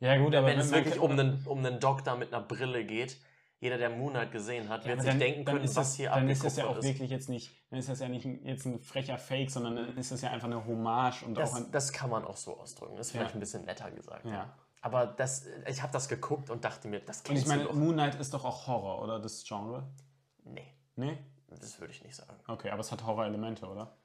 [0.01, 2.85] Ja, gut, aber Wenn es man wirklich um einen, um einen Doktor mit einer Brille
[2.85, 3.21] geht,
[3.61, 5.89] jeder, der Moon Knight gesehen hat, Ja, wird sich dann, denken dann können, ist was
[5.91, 6.85] das, hier Dann ist abgeguckt das ja auch ist.
[6.85, 9.97] wirklich jetzt nicht, dann ist das ja nicht ein- jetzt ein frecher Fake, sondern dann
[9.99, 11.71] ist das ja einfach eine Hommage und auch Das, ein.
[11.73, 12.97] das kann man auch so ausdrücken.
[12.97, 13.37] Das ist vielleicht Ja.
[13.37, 14.25] ein bisschen netter gesagt.
[14.27, 14.55] Ja.
[14.81, 17.69] Aber das, ich habe das geguckt und dachte mir, das Und kennst ich meine, du
[17.71, 17.75] doch.
[17.75, 19.19] Moon Knight ist doch auch Horror, oder?
[19.19, 19.89] Das Genre?
[20.45, 21.19] Nee, Nee?
[21.49, 22.35] das würde ich nicht sagen.
[22.47, 23.97] Okay, aber es hat Horror-Elemente, oder?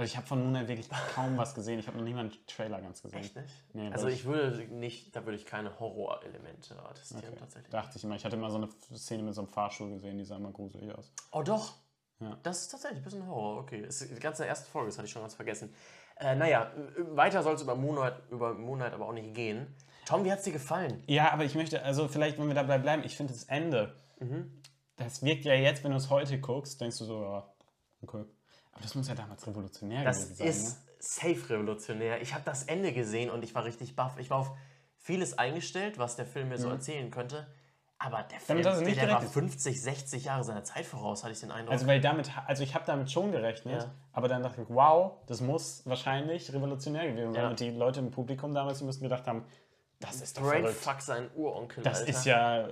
[0.00, 1.78] Also ich habe von Moon Knight wirklich kaum was gesehen.
[1.78, 3.18] Ich habe noch nie mal einen Trailer ganz gesehen.
[3.20, 3.48] Echt nicht?
[3.74, 7.36] Nee, also ich würde nicht, da würde ich keine Horrorelemente attestieren Okay.
[7.38, 7.70] tatsächlich.
[7.70, 8.14] Dachte ich immer.
[8.16, 10.90] Ich hatte mal so eine Szene mit so einem Fahrstuhl gesehen, die sah immer gruselig
[10.96, 11.12] aus.
[11.32, 11.74] Oh doch.
[12.18, 12.38] Ja.
[12.42, 13.58] Das ist tatsächlich ein bisschen Horror.
[13.58, 15.74] Okay, das ist die ganze erste Folge, das hatte ich schon ganz vergessen.
[16.16, 19.66] Äh, naja, äh, weiter soll es über Moonlight, über Moonlight aber auch nicht gehen.
[20.06, 21.02] Tom, wie hat es dir gefallen?
[21.08, 24.62] Ja, aber ich möchte, also vielleicht, wenn wir dabei bleiben, ich finde das Ende, Mhm.
[24.96, 27.52] das wirkt ja jetzt, wenn du es heute guckst, denkst du so, ja,
[28.00, 28.24] okay.
[28.82, 30.46] Das muss ja damals revolutionär Das gewesen sein.
[30.48, 30.94] ist ne?
[30.98, 32.20] safe revolutionär.
[32.22, 34.18] Ich habe das Ende gesehen und ich war richtig baff.
[34.18, 34.52] Ich war auf
[34.98, 36.74] vieles eingestellt, was der Film mir so Mhm.
[36.74, 37.46] erzählen könnte.
[38.02, 38.80] Aber der Film, du der, war
[39.20, 39.30] gerechnet.
[39.30, 41.72] 50, 60 Jahre seiner Zeit voraus, hatte ich den Eindruck.
[41.72, 43.90] Also, weil damit, also ich habe damit schon gerechnet, Ja.
[44.14, 47.42] aber dann dachte ich, wow, das muss wahrscheinlich revolutionär gewesen sein.
[47.42, 47.50] Ja.
[47.50, 49.44] Und die Leute im Publikum damals, die müssen gedacht haben,
[50.00, 50.80] das ist doch Brain verrückt.
[50.80, 52.10] fuck sein Uronkel, Das Alter.
[52.10, 52.68] ist ja,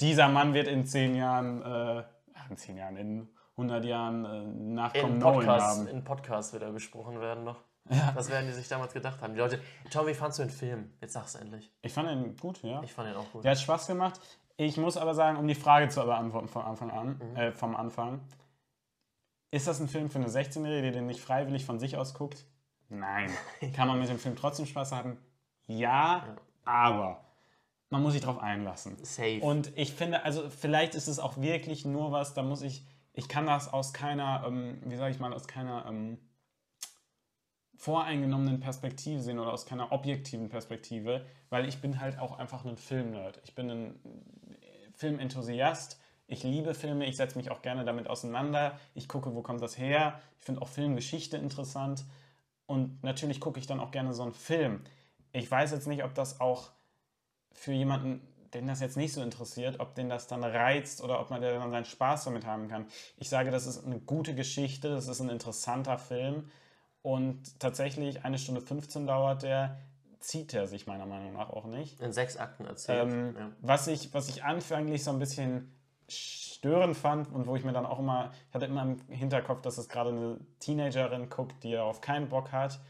[0.00, 2.02] dieser Mann wird in zehn Jahren, äh,
[2.50, 5.86] in zehn Jahren, in 100 Jahren äh, Nachkommen Nolan Podcast, haben.
[5.88, 7.56] in Podcast wird er besprochen werden noch.
[7.88, 8.12] Ja.
[8.14, 9.34] Das werden die sich damals gedacht haben.
[9.34, 10.90] Die Leute, Tom, wie fandst du den Film?
[11.00, 11.72] Jetzt sag's endlich.
[11.82, 12.82] Ich fand ihn gut, ja.
[12.82, 13.44] Ich fand ihn auch gut.
[13.44, 14.20] Der hat Spaß gemacht.
[14.56, 17.36] Ich muss aber sagen, um die Frage zu beantworten vom Anfang an, Mhm.
[17.36, 18.20] äh, vom Anfang,
[19.50, 22.44] ist das ein Film für eine 16-Jährige, die den nicht freiwillig von sich aus guckt?
[22.88, 23.30] Nein.
[23.74, 25.18] Kann man mit dem Film trotzdem Spaß haben?
[25.66, 27.24] Ja, aber
[27.90, 28.96] man muss sich darauf einlassen.
[29.04, 29.40] Safe.
[29.40, 32.84] Und ich finde, also vielleicht ist es auch wirklich nur was, da muss ich,
[33.16, 36.18] ich kann das aus keiner, ähm, wie sage ich mal, aus keiner ähm,
[37.78, 42.76] voreingenommenen Perspektive sehen oder aus keiner objektiven Perspektive, weil ich bin halt auch einfach ein
[42.76, 43.40] Filmnerd.
[43.44, 44.00] Ich bin ein
[44.94, 45.98] Filmenthusiast.
[46.26, 48.78] Ich liebe Filme, ich setze mich auch gerne damit auseinander.
[48.94, 50.20] Ich gucke, wo kommt das her.
[50.38, 52.04] Ich finde auch Filmgeschichte interessant.
[52.66, 54.82] Und natürlich gucke ich dann auch gerne so einen Film.
[55.32, 56.70] Ich weiß jetzt nicht, ob das auch
[57.52, 58.20] für jemanden,
[58.54, 61.58] den das jetzt nicht so interessiert, ob den das dann reizt oder ob man der
[61.58, 62.86] dann seinen Spaß damit haben kann.
[63.16, 66.50] Ich sage, das ist eine gute Geschichte, das ist ein interessanter Film
[67.02, 69.78] und tatsächlich eine Stunde 15 dauert der,
[70.18, 72.00] zieht er sich meiner Meinung nach auch nicht.
[72.00, 73.12] in sechs Akten erzählt.
[73.12, 73.50] Ähm, ja.
[73.60, 75.72] was, ich, was ich anfänglich so ein bisschen
[76.08, 79.78] störend fand und wo ich mir dann auch immer, ich hatte immer im Hinterkopf, dass
[79.78, 82.80] es gerade eine Teenagerin guckt, die darauf keinen Bock hat.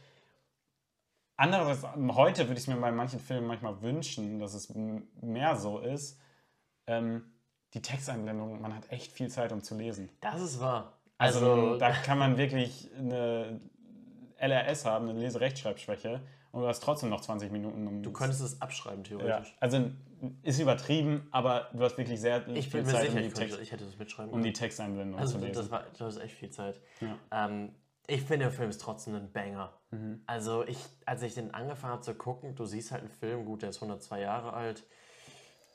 [1.37, 1.83] Andererseits,
[2.15, 4.73] heute würde ich es mir bei manchen Filmen manchmal wünschen, dass es
[5.21, 6.19] mehr so ist.
[6.87, 7.25] Ähm,
[7.75, 10.09] die Texteinblendung, man hat echt viel Zeit, um zu lesen.
[10.21, 10.95] Das ist wahr.
[11.19, 13.61] Also, Also, da kann man wirklich eine
[14.39, 16.21] LRS haben, eine Leserechtschreibschwäche,
[16.53, 19.55] und du hast trotzdem noch 20 Minuten, um du könntest es abschreiben, ja, theoretisch.
[19.61, 19.91] also
[20.43, 23.27] ist übertrieben, aber du hast wirklich sehr Ich viel bin mir Zeit, sicher, um die,
[23.27, 24.53] ich, könnte, Text, ich hätte das mitschreiben um die.
[24.55, 25.55] Texteinblendung Also, zu lesen.
[25.59, 26.81] das war das ist echt viel Zeit.
[27.03, 27.19] Ja.
[27.31, 27.75] Ähm,
[28.09, 29.73] Ich finde, der Film ist trotzdem ein Banger.
[30.27, 33.63] Also, ich, als ich den angefangen habe zu gucken, du siehst halt einen Film, gut,
[33.63, 34.85] der ist 102 Jahre alt.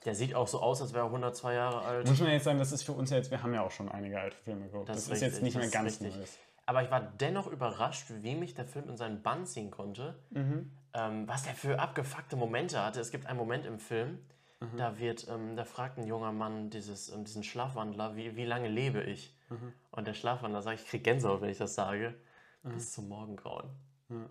[0.06, 2.08] Der sieht auch so aus, als wäre er 102 Jahre alt.
[2.08, 4.20] Muss man jetzt sagen, das ist für uns jetzt, wir haben ja auch schon einige
[4.20, 4.90] alte Filme geguckt.
[4.90, 6.16] Das Das, ist ist jetzt richtig, nicht mehr ganz richtig.
[6.16, 6.38] Neues.
[6.66, 10.16] Aber ich war dennoch überrascht, wie mich der Film in seinen Bann ziehen konnte.
[10.30, 10.72] Mhm.
[10.94, 13.00] Ähm, was der für abgefuckte Momente hatte.
[13.00, 14.20] Es gibt einen Moment im Film,
[14.62, 14.78] Mhm.
[14.78, 18.68] da wird, ähm, da fragt ein junger Mann dieses, ähm, diesen Schlafwandler, wie, wie lange
[18.70, 19.36] lebe ich?
[19.50, 19.74] Mhm.
[19.92, 22.14] Und der Schlafwandler sagt, ich krieg Gänsehaut, wenn ich das sage,
[22.64, 22.74] Mhm.
[22.74, 23.70] bis zum Morgengrauen.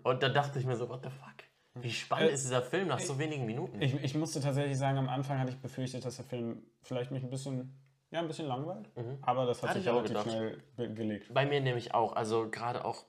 [0.03, 1.83] Und da dachte ich mir so, what the fuck?
[1.83, 3.81] Wie spannend Äh, ist dieser Film nach so wenigen Minuten?
[3.81, 7.23] Ich, ich musste tatsächlich sagen, am Anfang hatte ich befürchtet, dass der Film vielleicht mich
[7.23, 7.77] ein bisschen,
[8.11, 8.89] ja, ein bisschen langweilt.
[9.21, 10.61] Aber das hat Hatte sich ich auch relativ gedacht.
[10.77, 11.33] schnell gelegt.
[11.33, 12.13] Bei mir nämlich auch.
[12.13, 13.03] Also gerade auch,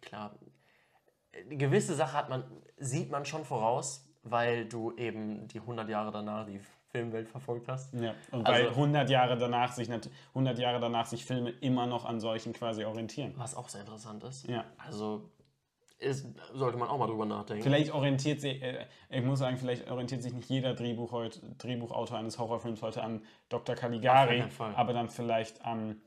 [0.00, 0.34] klar,
[1.32, 2.44] eine gewisse Sache hat man,
[2.76, 7.94] sieht man schon voraus, weil du eben die 100 Jahre danach die Filmwelt verfolgt hast.
[7.94, 11.86] Ja, und Also- weil 100 Jahre danach sich nat- 100 Jahre danach sich Filme immer
[11.86, 13.32] noch an solchen quasi orientieren.
[13.36, 14.48] Was auch sehr interessant ist.
[14.48, 14.64] Ja.
[14.76, 15.30] Also
[15.98, 17.62] ist, sollte man auch mal drüber nachdenken.
[17.62, 22.16] Vielleicht orientiert sich, äh, ich muss sagen, vielleicht orientiert sich nicht jeder Drehbuch heut, Drehbuchautor
[22.18, 23.74] eines Horrorfilms heute an Dr.
[23.76, 24.42] Caligari,
[24.74, 26.00] aber dann vielleicht an,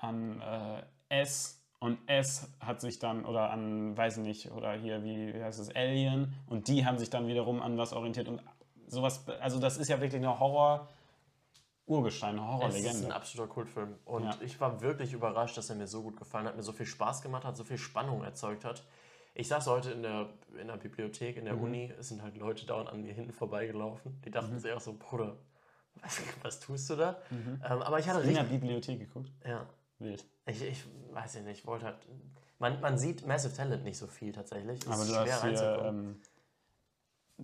[0.00, 0.82] an äh,
[1.22, 5.42] S und S hat sich dann, oder an, weiß ich nicht, oder hier, wie, wie
[5.42, 8.40] heißt es, Alien und die haben sich dann wiederum an was orientiert und
[8.86, 10.88] sowas, also das ist ja wirklich eine Horror-
[11.86, 12.52] Urgestein, eine Es ist
[12.84, 13.06] Horrorlegende.
[13.08, 13.96] ein absoluter Kultfilm.
[14.04, 14.36] Und Ja.
[14.40, 17.22] ich war wirklich überrascht, dass er mir so gut gefallen hat, mir so viel Spaß
[17.22, 18.84] gemacht hat, so viel Spannung erzeugt hat.
[19.34, 20.28] Ich saß heute in der,
[20.60, 21.62] in der Bibliothek, in der Mhm.
[21.62, 24.20] Uni, es sind halt Leute dauernd an mir hinten vorbeigelaufen.
[24.24, 24.32] Die Mhm.
[24.32, 25.36] dachten sich auch so, Bruder,
[26.00, 27.18] was, was tust du da?
[27.30, 28.60] Ähm, aber ich hatte In der richtig.
[28.60, 29.32] Bibliothek geguckt.
[29.44, 29.66] Ja,
[29.98, 30.24] Wild.
[30.46, 31.98] ich, ich weiß ja nicht, ich wollte halt.
[32.58, 34.80] Man, man sieht Massive Talent nicht so viel tatsächlich.
[34.80, 36.22] Es Aber ist du schwer hast hier ähm,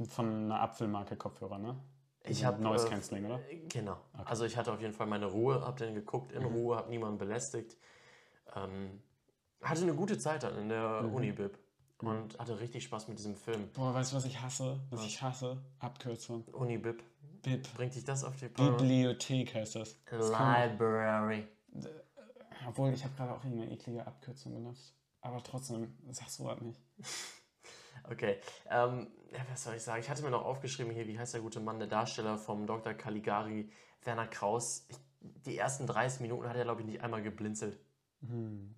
[0.09, 1.77] von einer Apfelmarke Kopfhörer, ne?
[2.25, 3.41] Ich habe Noise äh, Cancelling, oder?
[3.69, 3.99] Genau.
[4.25, 6.39] Also ich hatte auf jeden Fall meine Ruhe, habe den geguckt Mhm.
[6.39, 7.77] in Ruhe, habe niemanden belästigt.
[8.55, 9.03] Ähm,
[9.63, 11.15] hatte eine gute Zeit dann in der Mhm.
[11.15, 11.59] Uni-Bib
[11.99, 13.69] und hatte richtig Spaß mit diesem Film.
[13.73, 14.79] Boah, weißt du, was ich hasse?
[14.91, 15.59] Was ich hasse?
[15.81, 16.45] Abkürzung.
[16.53, 17.03] Uni-Bib.
[17.43, 17.75] Bib.
[17.75, 18.77] Bringt dich das auf die Palme?
[18.77, 19.97] Bibliothek heißt das.
[20.11, 21.49] das Library.
[22.67, 24.95] Obwohl, ich habe gerade auch irgendeine eklige Abkürzung benutzt.
[25.21, 26.81] Aber trotzdem, sagst du was nicht.
[28.05, 28.39] Okay.
[28.71, 30.01] Ähm, ja, was soll ich sagen?
[30.01, 32.95] Ich hatte mir noch aufgeschrieben hier, wie heißt der gute Mann, der Darsteller vom Dr.
[32.95, 33.71] Caligari,
[34.05, 34.87] Werner Kraus.
[34.89, 37.79] Ich, die ersten 30 Minuten hat er, glaube ich, nicht einmal geblinzelt.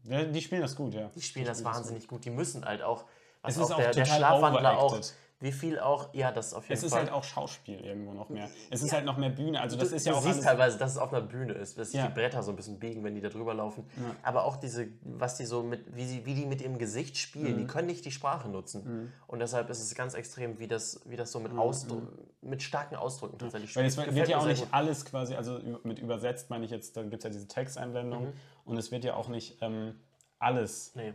[0.04, 1.08] Ja, die spielen das gut, ja.
[1.14, 2.24] Die spielen das wahnsinnig gut.
[2.24, 3.04] Die müssen halt auch,
[3.42, 5.00] was Es ist auch der, der Schlafwandler auch.
[5.42, 7.04] Wie viel auch, ja, das auf jeden Es ist Fall.
[7.04, 8.50] halt auch Schauspiel irgendwo noch mehr.
[8.68, 9.58] Es ist halt noch mehr Bühne.
[9.60, 11.78] Also das du, ist ja du auch siehst teilweise, dass es auf einer Bühne ist,
[11.78, 12.06] dass Ja.
[12.06, 13.84] die Bretter so ein bisschen biegen, wenn die da drüber laufen.
[14.22, 17.54] Aber auch diese, was die so mit, wie, sie, wie die mit ihrem Gesicht spielen,
[17.54, 17.58] Mhm.
[17.58, 19.10] die können nicht die Sprache nutzen.
[19.26, 21.44] Und deshalb ist es ganz extrem, wie das, wie das so Mhm.
[21.48, 22.02] mit, Ausdru
[22.42, 24.14] mit starken Ausdrücken tatsächlich Weil es spielt.
[24.14, 24.68] wird ja auch nicht gut.
[24.72, 28.32] alles quasi, also mit übersetzt meine ich jetzt, dann gibt es ja diese Texteinblendung Mhm.
[28.66, 29.94] und es wird ja auch nicht ähm,
[30.38, 31.14] alles Nee.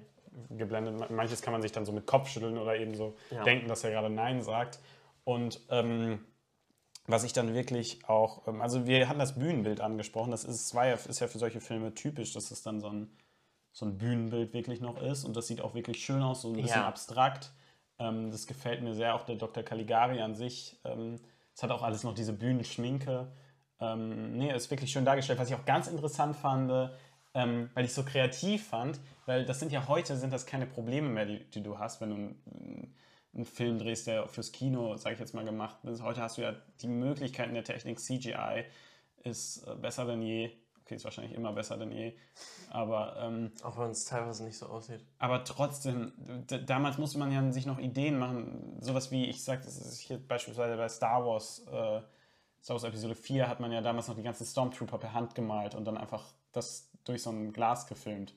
[0.50, 0.98] Geblendet.
[1.00, 3.44] Ma- Manches kann man sich dann so mit Kopf schütteln oder eben so Ja.
[3.44, 4.80] denken, dass er gerade Nein sagt.
[5.24, 6.20] Und ähm,
[7.08, 10.88] was ich dann wirklich auch, ähm, also wir hatten das Bühnenbild angesprochen, das ist, war
[10.88, 13.10] ja, ist ja für solche Filme typisch, dass es dann so ein,
[13.72, 16.54] so ein Bühnenbild wirklich noch ist und das sieht auch wirklich schön aus, so ein
[16.54, 16.88] bisschen Ja.
[16.88, 17.52] abstrakt.
[18.00, 19.64] Ähm, das gefällt mir sehr, auch der Dr.
[19.64, 20.80] Caligari an sich.
[20.84, 21.20] Ähm,
[21.54, 23.32] es hat auch alles noch diese Bühnenschminke.
[23.80, 25.40] Ähm, nee, ist wirklich schön dargestellt.
[25.40, 26.72] Was ich auch ganz interessant fand,
[27.36, 31.10] ähm, weil ich so kreativ fand, weil das sind ja heute sind das keine Probleme
[31.10, 32.96] mehr, die, die du hast, wenn du einen,
[33.36, 36.02] einen Film drehst, der fürs Kino, sage ich jetzt mal, gemacht ist.
[36.02, 38.64] Heute hast du ja die Möglichkeiten der Technik, CGI
[39.24, 40.52] ist äh, besser denn je.
[40.82, 42.14] Okay, ist wahrscheinlich immer besser denn je.
[42.70, 45.04] Aber, ähm, Auch wenn es teilweise nicht so aussieht.
[45.18, 46.14] aber trotzdem,
[46.66, 48.78] damals musste man ja sich noch Ideen machen.
[48.80, 52.02] Sowas wie, ich sag, das ist hier beispielsweise bei Star Wars, äh,
[52.62, 55.76] Star Wars Episode 4 hat man ja damals noch die ganzen Stormtrooper per Hand gemalt
[55.76, 58.36] und dann einfach das durch so ein Glas gefilmt.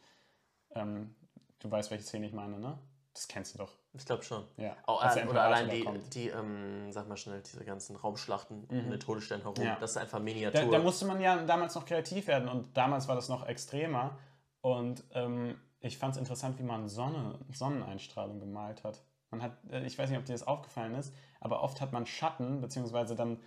[0.74, 1.14] Ähm,
[1.58, 2.78] du weißt, welche Szene ich meine, ne?
[3.14, 3.72] Das kennst du doch.
[3.94, 4.44] Ich glaube schon.
[4.58, 4.76] Ja.
[4.86, 7.96] Auch, Als der äh, oder allein da die, die ähm, sag mal schnell, diese ganzen
[7.96, 9.76] Raumschlachten um den Todesstern herum, Ja.
[9.80, 10.70] das ist einfach Da, Miniatur.
[10.70, 14.16] da musste man ja damals noch kreativ werden und damals war das noch extremer.
[14.60, 19.02] Und ähm, ich fand es interessant, wie man Sonne, Sonneneinstrahlung gemalt hat.
[19.30, 22.06] Man hat, äh, ich weiß nicht, ob dir das aufgefallen ist, aber oft hat man
[22.06, 23.40] Schatten beziehungsweise dann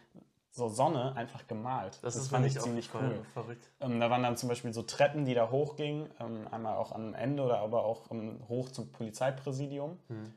[0.51, 1.99] so Sonne einfach gemalt.
[2.01, 3.23] das, ist fand ich ziemlich cool.
[3.33, 3.69] Verrückt.
[3.79, 7.13] Ähm, da waren dann zum Beispiel so Treppen, die da hochgingen, ähm, einmal auch am
[7.13, 9.97] Ende oder aber auch ähm, hoch zum Polizeipräsidium.
[10.07, 10.33] Hm.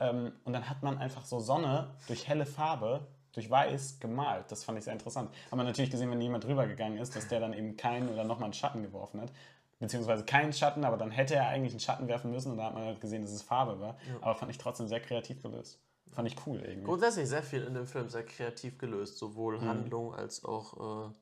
[0.00, 4.44] Ähm, und dann hat man einfach so Sonne durch helle Farbe, durch Weiß gemalt.
[4.50, 5.30] Das fand ich sehr interessant.
[5.50, 8.24] Haben wir natürlich gesehen, wenn jemand drüber gegangen ist, dass der dann eben keinen oder
[8.24, 9.32] nochmal einen Schatten geworfen hat.
[9.80, 12.74] Beziehungsweise keinen Schatten, aber dann hätte er eigentlich einen Schatten werfen müssen und da hat
[12.74, 13.96] man halt gesehen, dass es Farbe war.
[14.20, 15.78] Aber fand ich trotzdem sehr kreativ gelöst.
[16.12, 16.84] Fand ich cool irgendwie.
[16.84, 19.68] Grundsätzlich sehr viel in dem Film sehr kreativ gelöst, sowohl Mhm.
[19.68, 21.14] Handlung als auch äh,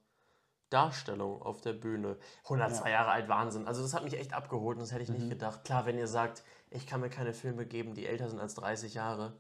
[0.71, 2.17] Darstellung auf der Bühne.
[2.45, 3.67] 102 Jahre alt, Wahnsinn.
[3.67, 5.17] Also das hat mich echt abgeholt und das hätte ich Mhm.
[5.17, 5.65] nicht gedacht.
[5.65, 8.95] Klar, wenn ihr sagt, ich kann mir keine Filme geben, die älter sind als 30
[8.95, 9.39] Jahre,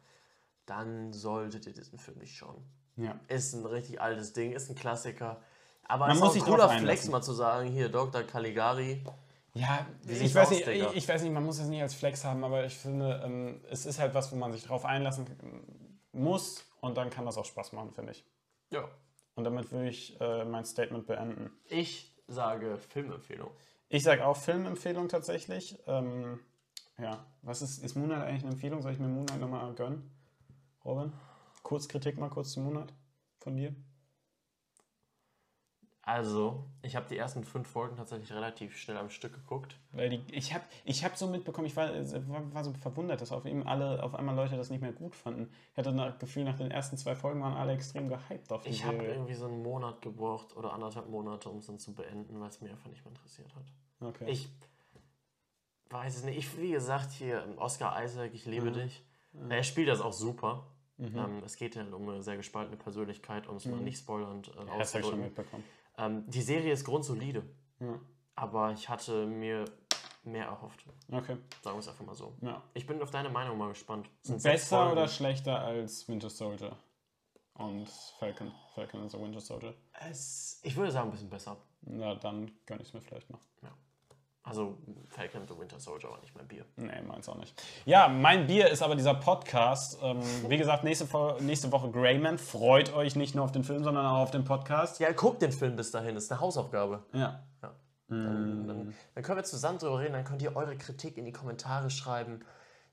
[0.66, 2.62] dann solltet ihr diesen Film nicht schauen.
[2.96, 3.18] Ja.
[3.28, 5.40] Ist ein richtig altes Ding, ist ein Klassiker.
[5.84, 8.22] Aber Man ist muss auch sich ein cooler Flex, mal zu sagen, hier, Dr.
[8.22, 9.02] Caligari.
[9.54, 10.90] Ja, ich weiß, aus, nicht, Digga?
[10.90, 13.60] ich, ich weiß nicht, man muss das nicht als Flex haben, aber ich finde, ähm,
[13.70, 15.26] es ist halt was, wo man sich drauf einlassen
[16.12, 18.24] muss und dann kann das auch Spaß machen, finde ich.
[18.70, 18.88] Ja.
[19.34, 21.50] Und damit würde ich äh, mein Statement beenden.
[21.66, 23.50] Ich sage Filmempfehlung.
[23.88, 25.78] Ich sage auch Filmempfehlung tatsächlich.
[25.86, 26.40] Ähm,
[26.98, 28.80] ja, was ist, ist Moonlight eigentlich eine Empfehlung?
[28.80, 30.10] Soll ich mir Moonlight nochmal gönnen?
[30.84, 31.12] Robin?
[31.62, 32.92] Kurz Kritik mal kurz zu Moonlight
[33.38, 33.74] von dir.
[36.04, 39.76] Also, ich habe die ersten fünf Folgen tatsächlich relativ schnell am Stück geguckt.
[39.92, 41.90] Weil die, ich habe ich hab so mitbekommen, ich war,
[42.28, 45.14] war, war so verwundert, dass auf, eben alle, auf einmal Leute das nicht mehr gut
[45.14, 45.48] fanden.
[45.70, 48.70] Ich hatte das Gefühl, nach den ersten zwei Folgen waren alle extrem gehypt auf die
[48.70, 52.40] Ich habe irgendwie so einen Monat gebraucht oder anderthalb Monate, um es dann zu beenden,
[52.40, 53.64] weil es mir einfach nicht mehr interessiert hat.
[54.00, 54.24] Okay.
[54.28, 54.48] Ich
[55.90, 56.36] weiß es nicht.
[56.38, 58.74] Ich, wie gesagt, hier Oscar Isaac, ich liebe Mhm.
[58.74, 59.04] dich.
[59.48, 60.66] Er spielt das auch super.
[60.96, 61.16] Mhm.
[61.16, 63.84] Ähm, es geht ja um eine sehr gespaltene Persönlichkeit, um es mal Mhm.
[63.84, 65.20] nicht spoilernd äh, das habe ich schon auszudrücken.
[65.20, 65.64] mitbekommen.
[65.98, 67.42] Ähm, die Serie ist grundsolide,
[67.80, 68.00] Ja.
[68.34, 69.64] aber ich hatte mir
[70.24, 70.84] mehr erhofft.
[71.10, 71.36] Okay.
[71.62, 72.36] Sagen wir es einfach mal so.
[72.40, 72.62] Ja.
[72.74, 74.08] Ich bin auf deine Meinung mal gespannt.
[74.42, 76.76] Besser oder schlechter als Winter Soldier
[77.54, 77.88] und
[78.18, 78.52] Falcon?
[78.74, 79.74] Falcon and the Winter Soldier.
[80.08, 81.56] Es, ich würde sagen, ein bisschen besser.
[81.82, 83.40] Na, dann gönne ich es mir vielleicht noch.
[84.44, 84.76] Also
[85.08, 86.64] Falcon the Winter Soldier war nicht mein Bier.
[86.76, 87.62] Nee, meins auch nicht.
[87.84, 89.98] Ja, mein Bier ist aber dieser Podcast.
[90.02, 91.06] Ähm, wie gesagt, nächste,
[91.40, 92.38] nächste Woche Greyman.
[92.38, 94.98] Freut euch nicht nur auf den Film, sondern auch auf den Podcast.
[94.98, 97.04] Ja, guckt den Film bis dahin, das ist eine Hausaufgabe.
[97.12, 97.40] Ja.
[97.62, 97.72] Ja.
[98.08, 101.32] Dann, dann, dann können wir zusammen drüber reden, dann könnt ihr eure Kritik in die
[101.32, 102.40] Kommentare schreiben.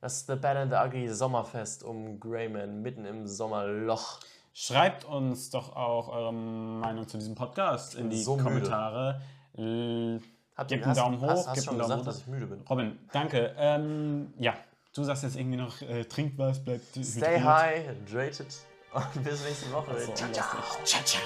[0.02, 4.20] Das The Bad and the Ugly Sommerfest um Greyman mitten im Sommerloch.
[4.54, 8.44] Schreibt uns doch auch eure Meinung zu diesem Podcast in die so müde.
[8.46, 9.22] Kommentare.
[9.58, 10.22] L-
[10.60, 12.12] Habt Gebt einen Daumen hoch, Hast, hast gebt schon einen Daumen gesagt, runter.
[12.12, 12.62] dass ich müde bin.
[12.70, 13.56] Robin, danke.
[13.58, 14.56] Ähm, ja,
[14.94, 18.48] du sagst jetzt irgendwie noch, äh, trinkt was, bleibt Stay high, hydrated
[18.94, 19.98] und bis nächste Woche.
[20.06, 20.46] So, Ciao, ciao.
[20.84, 21.22] Ciao, ciao.